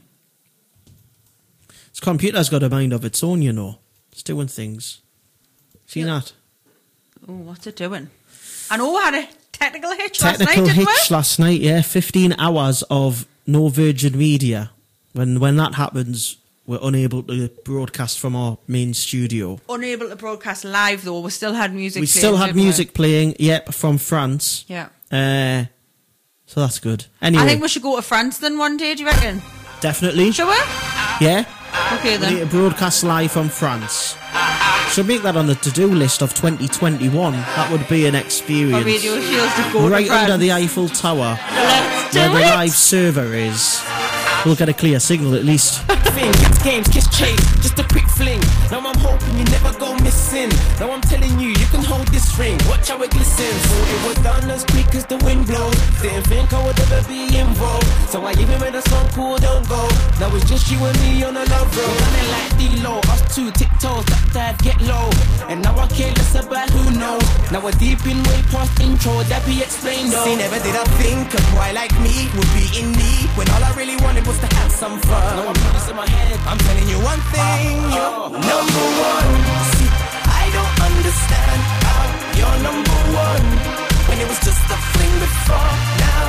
[1.90, 3.78] This computer's got a mind of its own, you know.
[4.10, 5.02] It's doing things.
[5.86, 6.32] See that?
[7.28, 8.08] Oh, what's it doing?
[8.70, 11.82] I know I had a technical hitch Technical last night, didn't hitch last night, yeah.
[11.82, 14.70] 15 hours of no Virgin Media.
[15.12, 19.60] When when that happens, we're unable to broadcast from our main studio.
[19.68, 21.20] Unable to broadcast live though.
[21.20, 22.00] We still had music.
[22.00, 22.62] we playing, still had didn't we?
[22.64, 24.64] music playing, yep, from France.
[24.68, 24.88] Yeah.
[25.10, 25.64] Uh,
[26.46, 27.06] so that's good.
[27.20, 28.94] Anyway, I think we should go to France then one day.
[28.94, 29.42] Do you reckon?
[29.80, 30.30] definitely.
[30.32, 30.54] Shall we?
[31.24, 31.44] Yeah.
[31.94, 32.48] Okay We need to then.
[32.48, 34.16] broadcast live from France.
[34.90, 37.32] Should make that on the to-do list of 2021.
[37.32, 38.84] That would be an experience.
[38.84, 43.32] Radio Shields to go right to under the Eiffel Tower, Let's where the live server
[43.34, 43.80] is.
[44.44, 45.84] We'll get a clear signal at least.
[46.14, 46.32] thing.
[46.62, 48.40] Games, kiss chase, just a quick fling.
[48.70, 50.50] Now I'm hoping you never go missing.
[50.78, 52.56] Now I'm telling you, you can hold this ring.
[52.68, 53.62] Watch how it glistens.
[53.66, 55.74] Thought it was done as quick as the wind blows.
[56.00, 57.86] Didn't think I would ever be involved.
[58.08, 59.82] So I even made a song called Don't Go.
[60.20, 61.96] Now it's just you and me on a love road.
[62.00, 65.10] Running like D-Lo, us two tiptoes, that dive, get low.
[65.50, 67.26] And now I care less about who knows.
[67.50, 70.24] Now we're deep in way past intro, that be explained though.
[70.24, 73.64] See, never did I think a boy like me would be in need when all
[73.64, 75.36] I really wanted was to have some fun.
[75.36, 76.38] Now I'm in my head.
[76.46, 79.30] I'm telling you one thing, you're number one.
[79.72, 79.90] See,
[80.42, 82.02] I don't understand how
[82.38, 83.46] you're number one
[84.08, 85.72] when it was just a fling before.
[86.06, 86.24] Now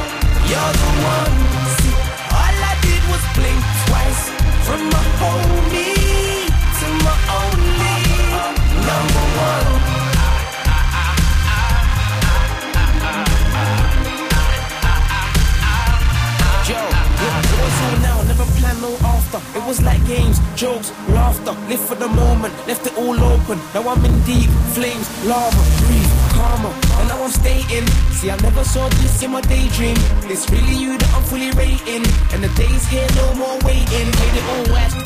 [0.50, 1.36] you're the one.
[1.78, 1.96] See,
[2.40, 4.22] all I did was blink twice
[4.66, 5.93] from my homie
[19.34, 19.60] after.
[19.60, 21.52] It was like games, jokes, laughter.
[21.70, 23.60] Live for the moment, left it all open.
[23.74, 26.70] Now I'm in deep flames, lava, breathe, karma.
[27.00, 27.88] And now I'm staying.
[28.12, 29.96] See, I never saw this in my daydream.
[30.30, 32.06] It's really you that I'm fully rating.
[32.34, 34.08] And the days here, no more waiting.
[34.12, 34.98] Played it all west,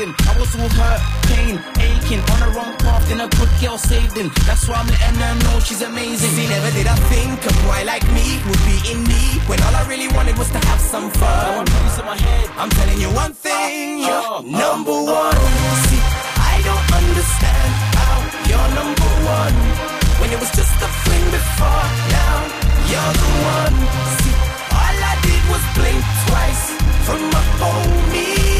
[0.00, 0.14] him.
[0.24, 2.20] I was all hurt, pain, aching.
[2.32, 4.32] On the wrong path, then a good girl saved him.
[4.48, 6.32] That's why I'm letting her know she's amazing.
[6.32, 9.74] See, never did I think a boy like me would be in need when all
[9.76, 11.68] I really wanted was to have some fun.
[11.68, 12.46] I'm in my head.
[12.56, 15.36] I'm telling you one thing, you're number one.
[15.84, 16.02] See,
[16.52, 17.70] I don't understand
[18.00, 18.16] how
[18.48, 19.54] you're number one
[20.20, 21.86] when it was just a fling before.
[22.16, 22.36] Now
[22.88, 23.76] you're the one.
[24.18, 24.36] See,
[24.80, 26.64] all I did was blink twice
[27.04, 28.59] from my homie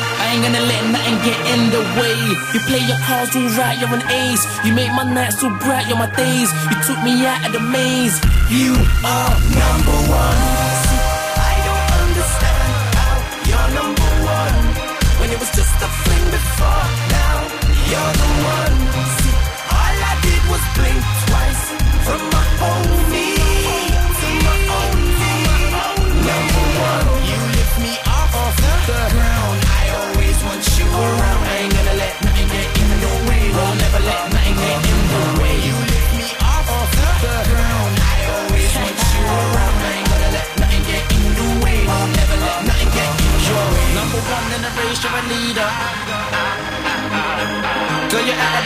[0.31, 2.15] ain't gonna let nothing get in the way.
[2.53, 4.43] You play your cards all right, you're an ace.
[4.65, 6.49] You make my nights so bright, you're my days.
[6.69, 8.17] You took me out of the maze.
[8.49, 10.70] You are number one.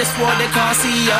[0.06, 1.18] This world, they can't see ya.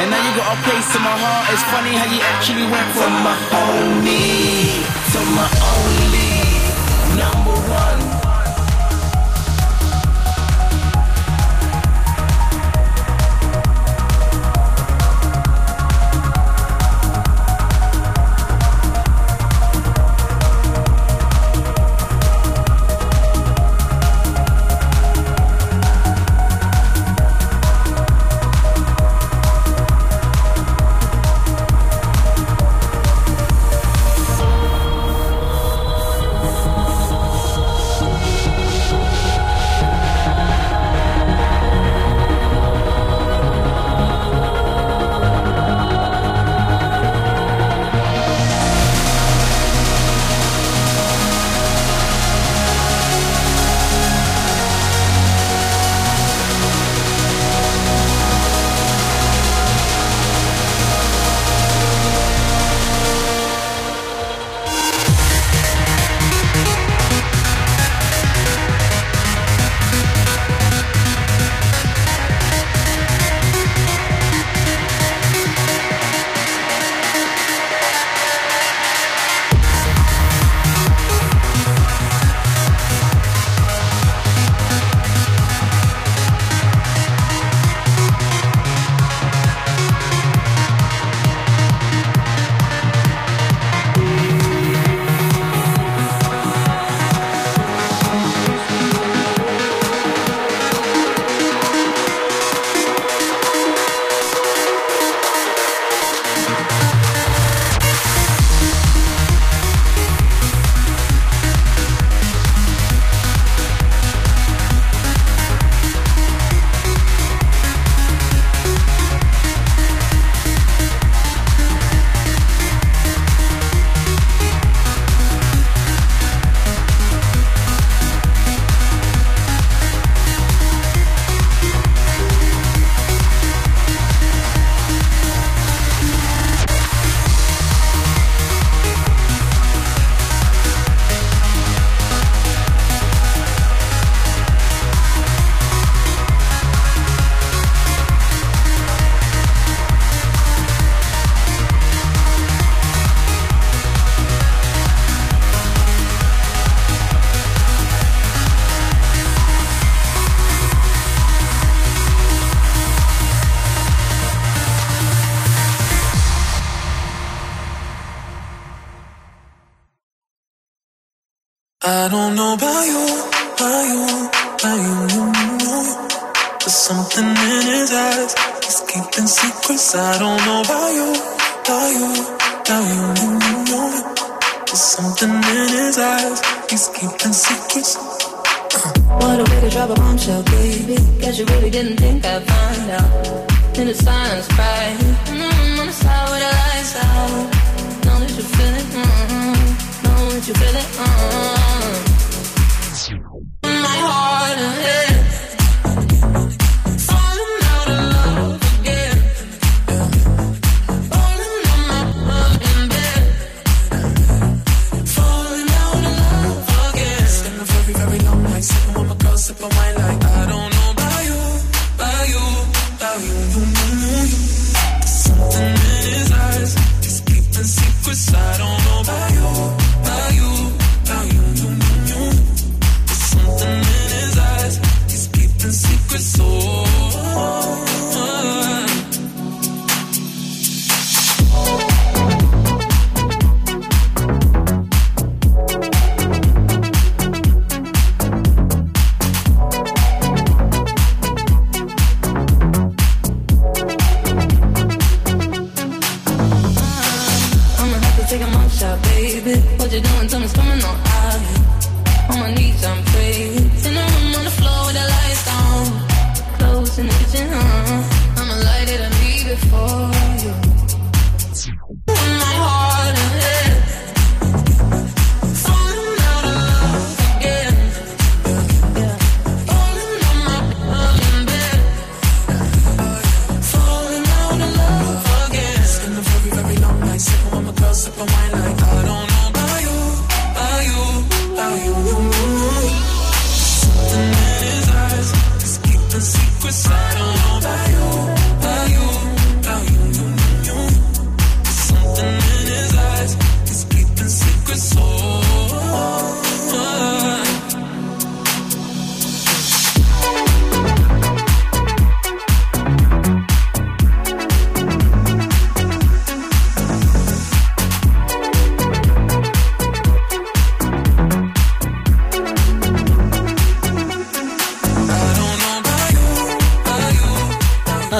[0.00, 1.44] And now you got a place in my heart.
[1.52, 6.33] It's funny how you actually went from my homie to my only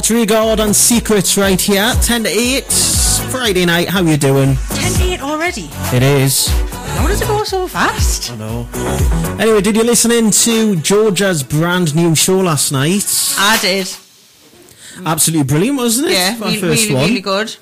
[0.05, 1.91] That's Regard and Secrets right here.
[2.03, 2.65] 10 to 8.
[3.31, 3.89] Friday night.
[3.89, 4.57] How you doing?
[4.75, 5.71] 10 to 8 already.
[5.97, 6.49] It is.
[6.49, 8.31] How does it go so fast?
[8.31, 8.69] I know.
[9.41, 13.35] Anyway, did you listen in to Georgia's brand new show last night?
[13.39, 13.89] I did.
[15.07, 16.13] Absolutely brilliant, wasn't it?
[16.13, 17.09] Yeah, For our really, first really, one.
[17.09, 17.57] really good.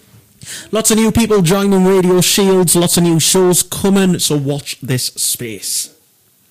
[0.72, 2.74] Lots of new people joining Radio Shields.
[2.74, 4.18] Lots of new shows coming.
[4.18, 5.96] So watch this space.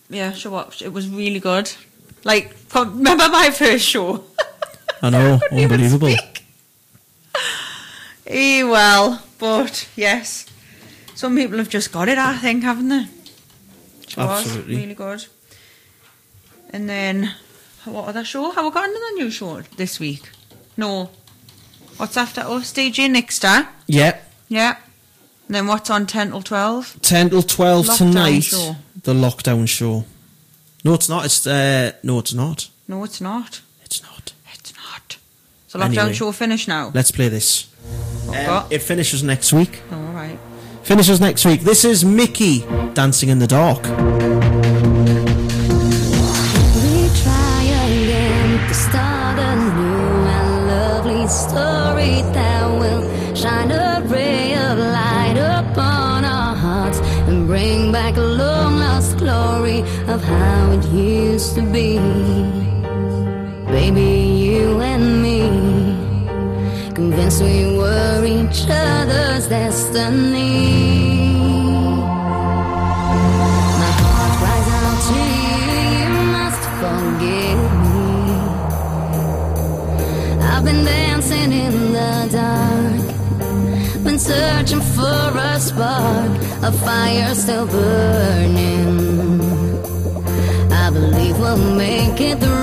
[0.09, 0.83] Yeah, sure watched.
[0.83, 1.69] It was really good.
[2.23, 4.23] Like, remember my first show?
[5.01, 6.13] I know, unbelievable.
[8.27, 10.45] Eh, well, but yes.
[11.15, 13.05] Some people have just got it, I think, haven't they?
[13.99, 14.75] Which was Absolutely.
[14.75, 15.25] really good.
[16.69, 17.33] And then,
[17.85, 18.51] what other show?
[18.51, 20.29] Have we got another new show this week?
[20.77, 21.09] No.
[21.97, 22.71] What's after us?
[22.73, 23.67] DJ Nixter.
[23.87, 24.17] Yeah,
[24.47, 24.77] Yep.
[25.47, 27.01] And then what's on 10 till 12?
[27.01, 28.39] 10 till 12 Lockdown tonight.
[28.43, 28.75] show.
[29.03, 30.05] The lockdown show.
[30.85, 31.25] No, it's not.
[31.25, 32.69] It's uh, no, it's not.
[32.87, 33.03] No.
[33.03, 33.61] It's not.
[35.73, 35.83] It's not.
[35.85, 36.13] So lockdown Anyway.
[36.13, 36.91] show finished now?
[36.93, 37.67] Let's play this.
[38.27, 39.79] Um, it finishes next week.
[39.91, 40.37] All right.
[40.83, 41.61] Finishes next week.
[41.61, 42.59] This is Mickey
[42.93, 43.81] dancing in the dark.
[43.83, 43.89] We
[47.23, 54.77] try again to start a new and lovely story that will shine a ray of
[54.77, 56.99] light upon our hearts
[57.29, 59.79] and bring back a long lost glory
[60.09, 61.97] of how it used to be.
[63.71, 64.30] Baby, you and me,
[67.11, 71.03] convinced we were each other's destiny.
[73.81, 75.67] My heart cries out to you,
[75.99, 78.01] you must forgive me.
[80.51, 83.03] I've been dancing in the dark,
[84.05, 86.31] been searching for a spark,
[86.63, 89.41] a fire still burning.
[90.71, 92.60] I believe we'll make it through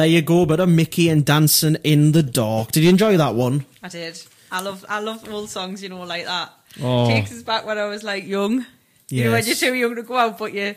[0.00, 2.72] there you go, bit of Mickey and Dancing in the Dark.
[2.72, 3.66] Did you enjoy that one?
[3.82, 4.18] I did.
[4.50, 6.50] I love I love old songs, you know, like that.
[6.82, 7.06] Oh.
[7.06, 8.64] Takes us back when I was like young.
[9.10, 9.60] You know, when Yes.
[9.60, 10.74] you're too young to go out, but you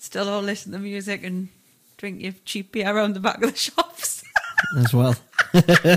[0.00, 1.48] still all listen to music and
[1.98, 4.24] drink your cheap beer around the back of the shops.
[4.78, 5.14] As well.
[5.54, 5.96] oh,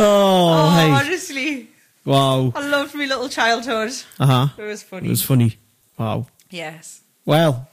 [0.00, 0.90] Oh, hey.
[0.90, 1.68] honestly.
[2.04, 2.52] Wow.
[2.54, 3.92] I loved my little childhood.
[4.18, 4.48] Uh huh.
[4.58, 5.06] It was funny.
[5.06, 5.56] It was funny.
[5.98, 6.26] Wow.
[6.50, 7.02] Yes.
[7.24, 7.68] Well,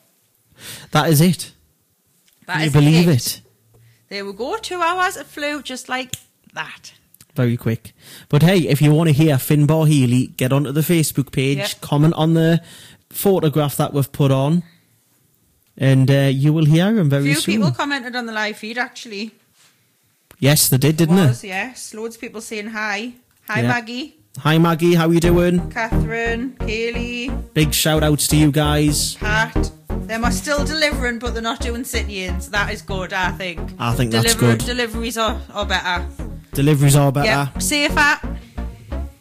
[0.92, 1.52] that is it.
[2.46, 3.16] That Can you believe it.
[3.38, 3.42] it?
[4.16, 4.56] There we go.
[4.56, 5.18] Two hours.
[5.18, 6.16] It flew just like
[6.54, 6.94] that.
[7.36, 7.92] Very quick.
[8.30, 11.82] But hey, if you want to hear Finbar Healy, get onto the Facebook page, Yep.
[11.82, 12.62] comment on the
[13.10, 14.64] photograph that we've put on,
[15.78, 17.56] and uh, you will hear him A very few soon.
[17.56, 19.32] people commented on the live feed actually.
[20.40, 21.50] yes, they did, didn't was, they?
[21.50, 21.94] yes.
[21.94, 23.12] Loads of people saying hi.
[23.50, 23.68] Hi, Yeah.
[23.68, 25.70] Maggie, Hi Maggie, how are you doing?
[25.72, 29.16] Catherine, Haley, Big shout outs to you guys.
[29.16, 29.72] Pat.
[30.06, 32.49] Them are still delivering, but they're not doing sit-ins.
[32.49, 33.73] That is good, I think.
[33.80, 34.60] I think that's good.
[34.60, 36.07] Deliveries are, are better.
[36.53, 37.26] Deliveries are better.
[37.26, 38.19] Yeah, safer,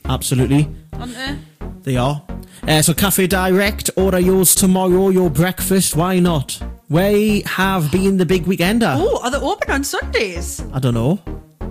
[0.05, 0.69] Absolutely.
[0.93, 1.39] aren't they?
[1.83, 2.23] They are.
[2.69, 6.63] Uh, so Cafe Direct, order yours tomorrow, your breakfast, why not?
[6.91, 8.95] We have been the big weekender.
[8.99, 10.63] Oh, are they open on Sundays?
[10.73, 11.19] I don't know.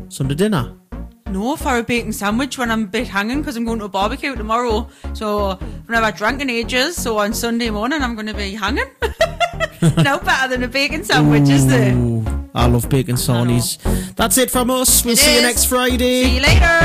[0.09, 0.73] Sunday dinner.
[1.33, 3.89] No, for a bacon sandwich when I'm a bit hanging because I'm going to a
[3.89, 4.87] barbecue tomorrow.
[5.13, 6.95] So I've never drank in ages.
[6.95, 8.85] So on Sunday morning, I'm going to be hanging.
[9.81, 11.95] no better than a bacon sandwich, Ooh, uh, is there?
[12.53, 13.81] I love bacon sarnies.
[14.15, 15.03] That's it from us.
[15.03, 15.37] We'll it see is.
[15.37, 16.23] you next Friday.
[16.23, 16.79] See you later.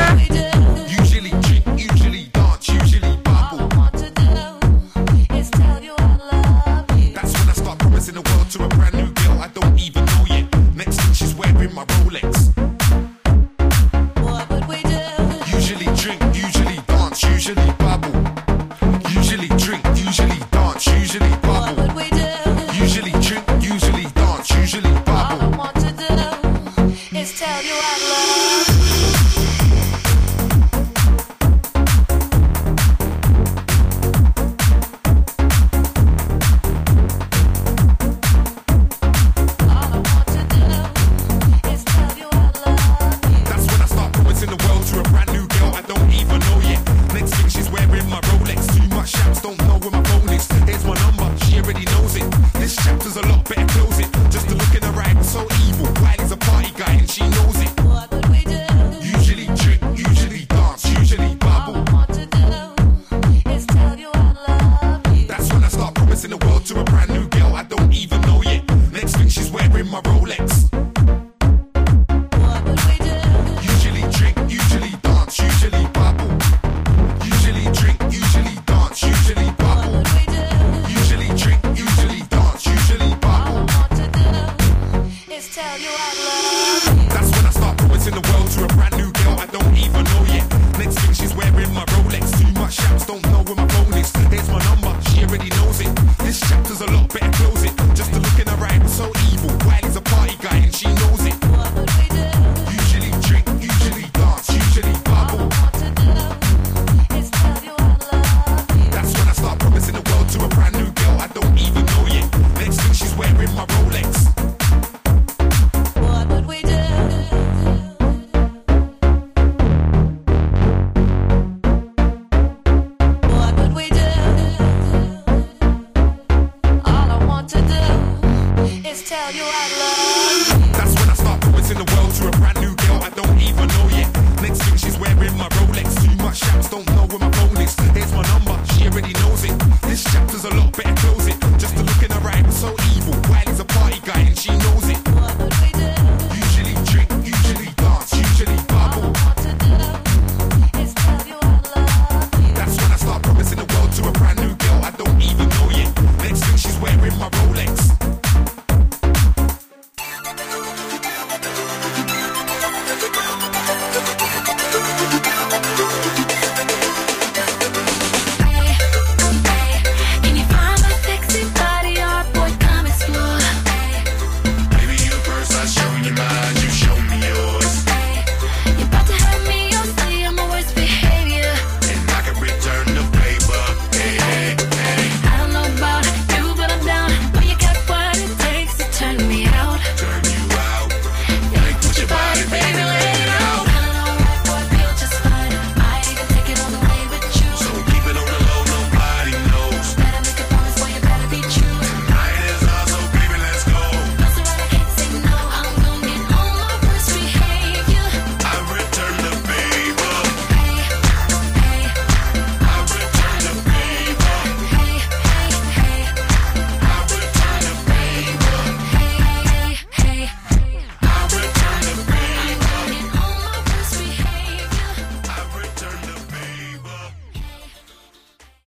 [8.50, 10.74] to a brand new girl I don't even know yet.
[10.74, 12.47] Next thing she's wearing my Rolex.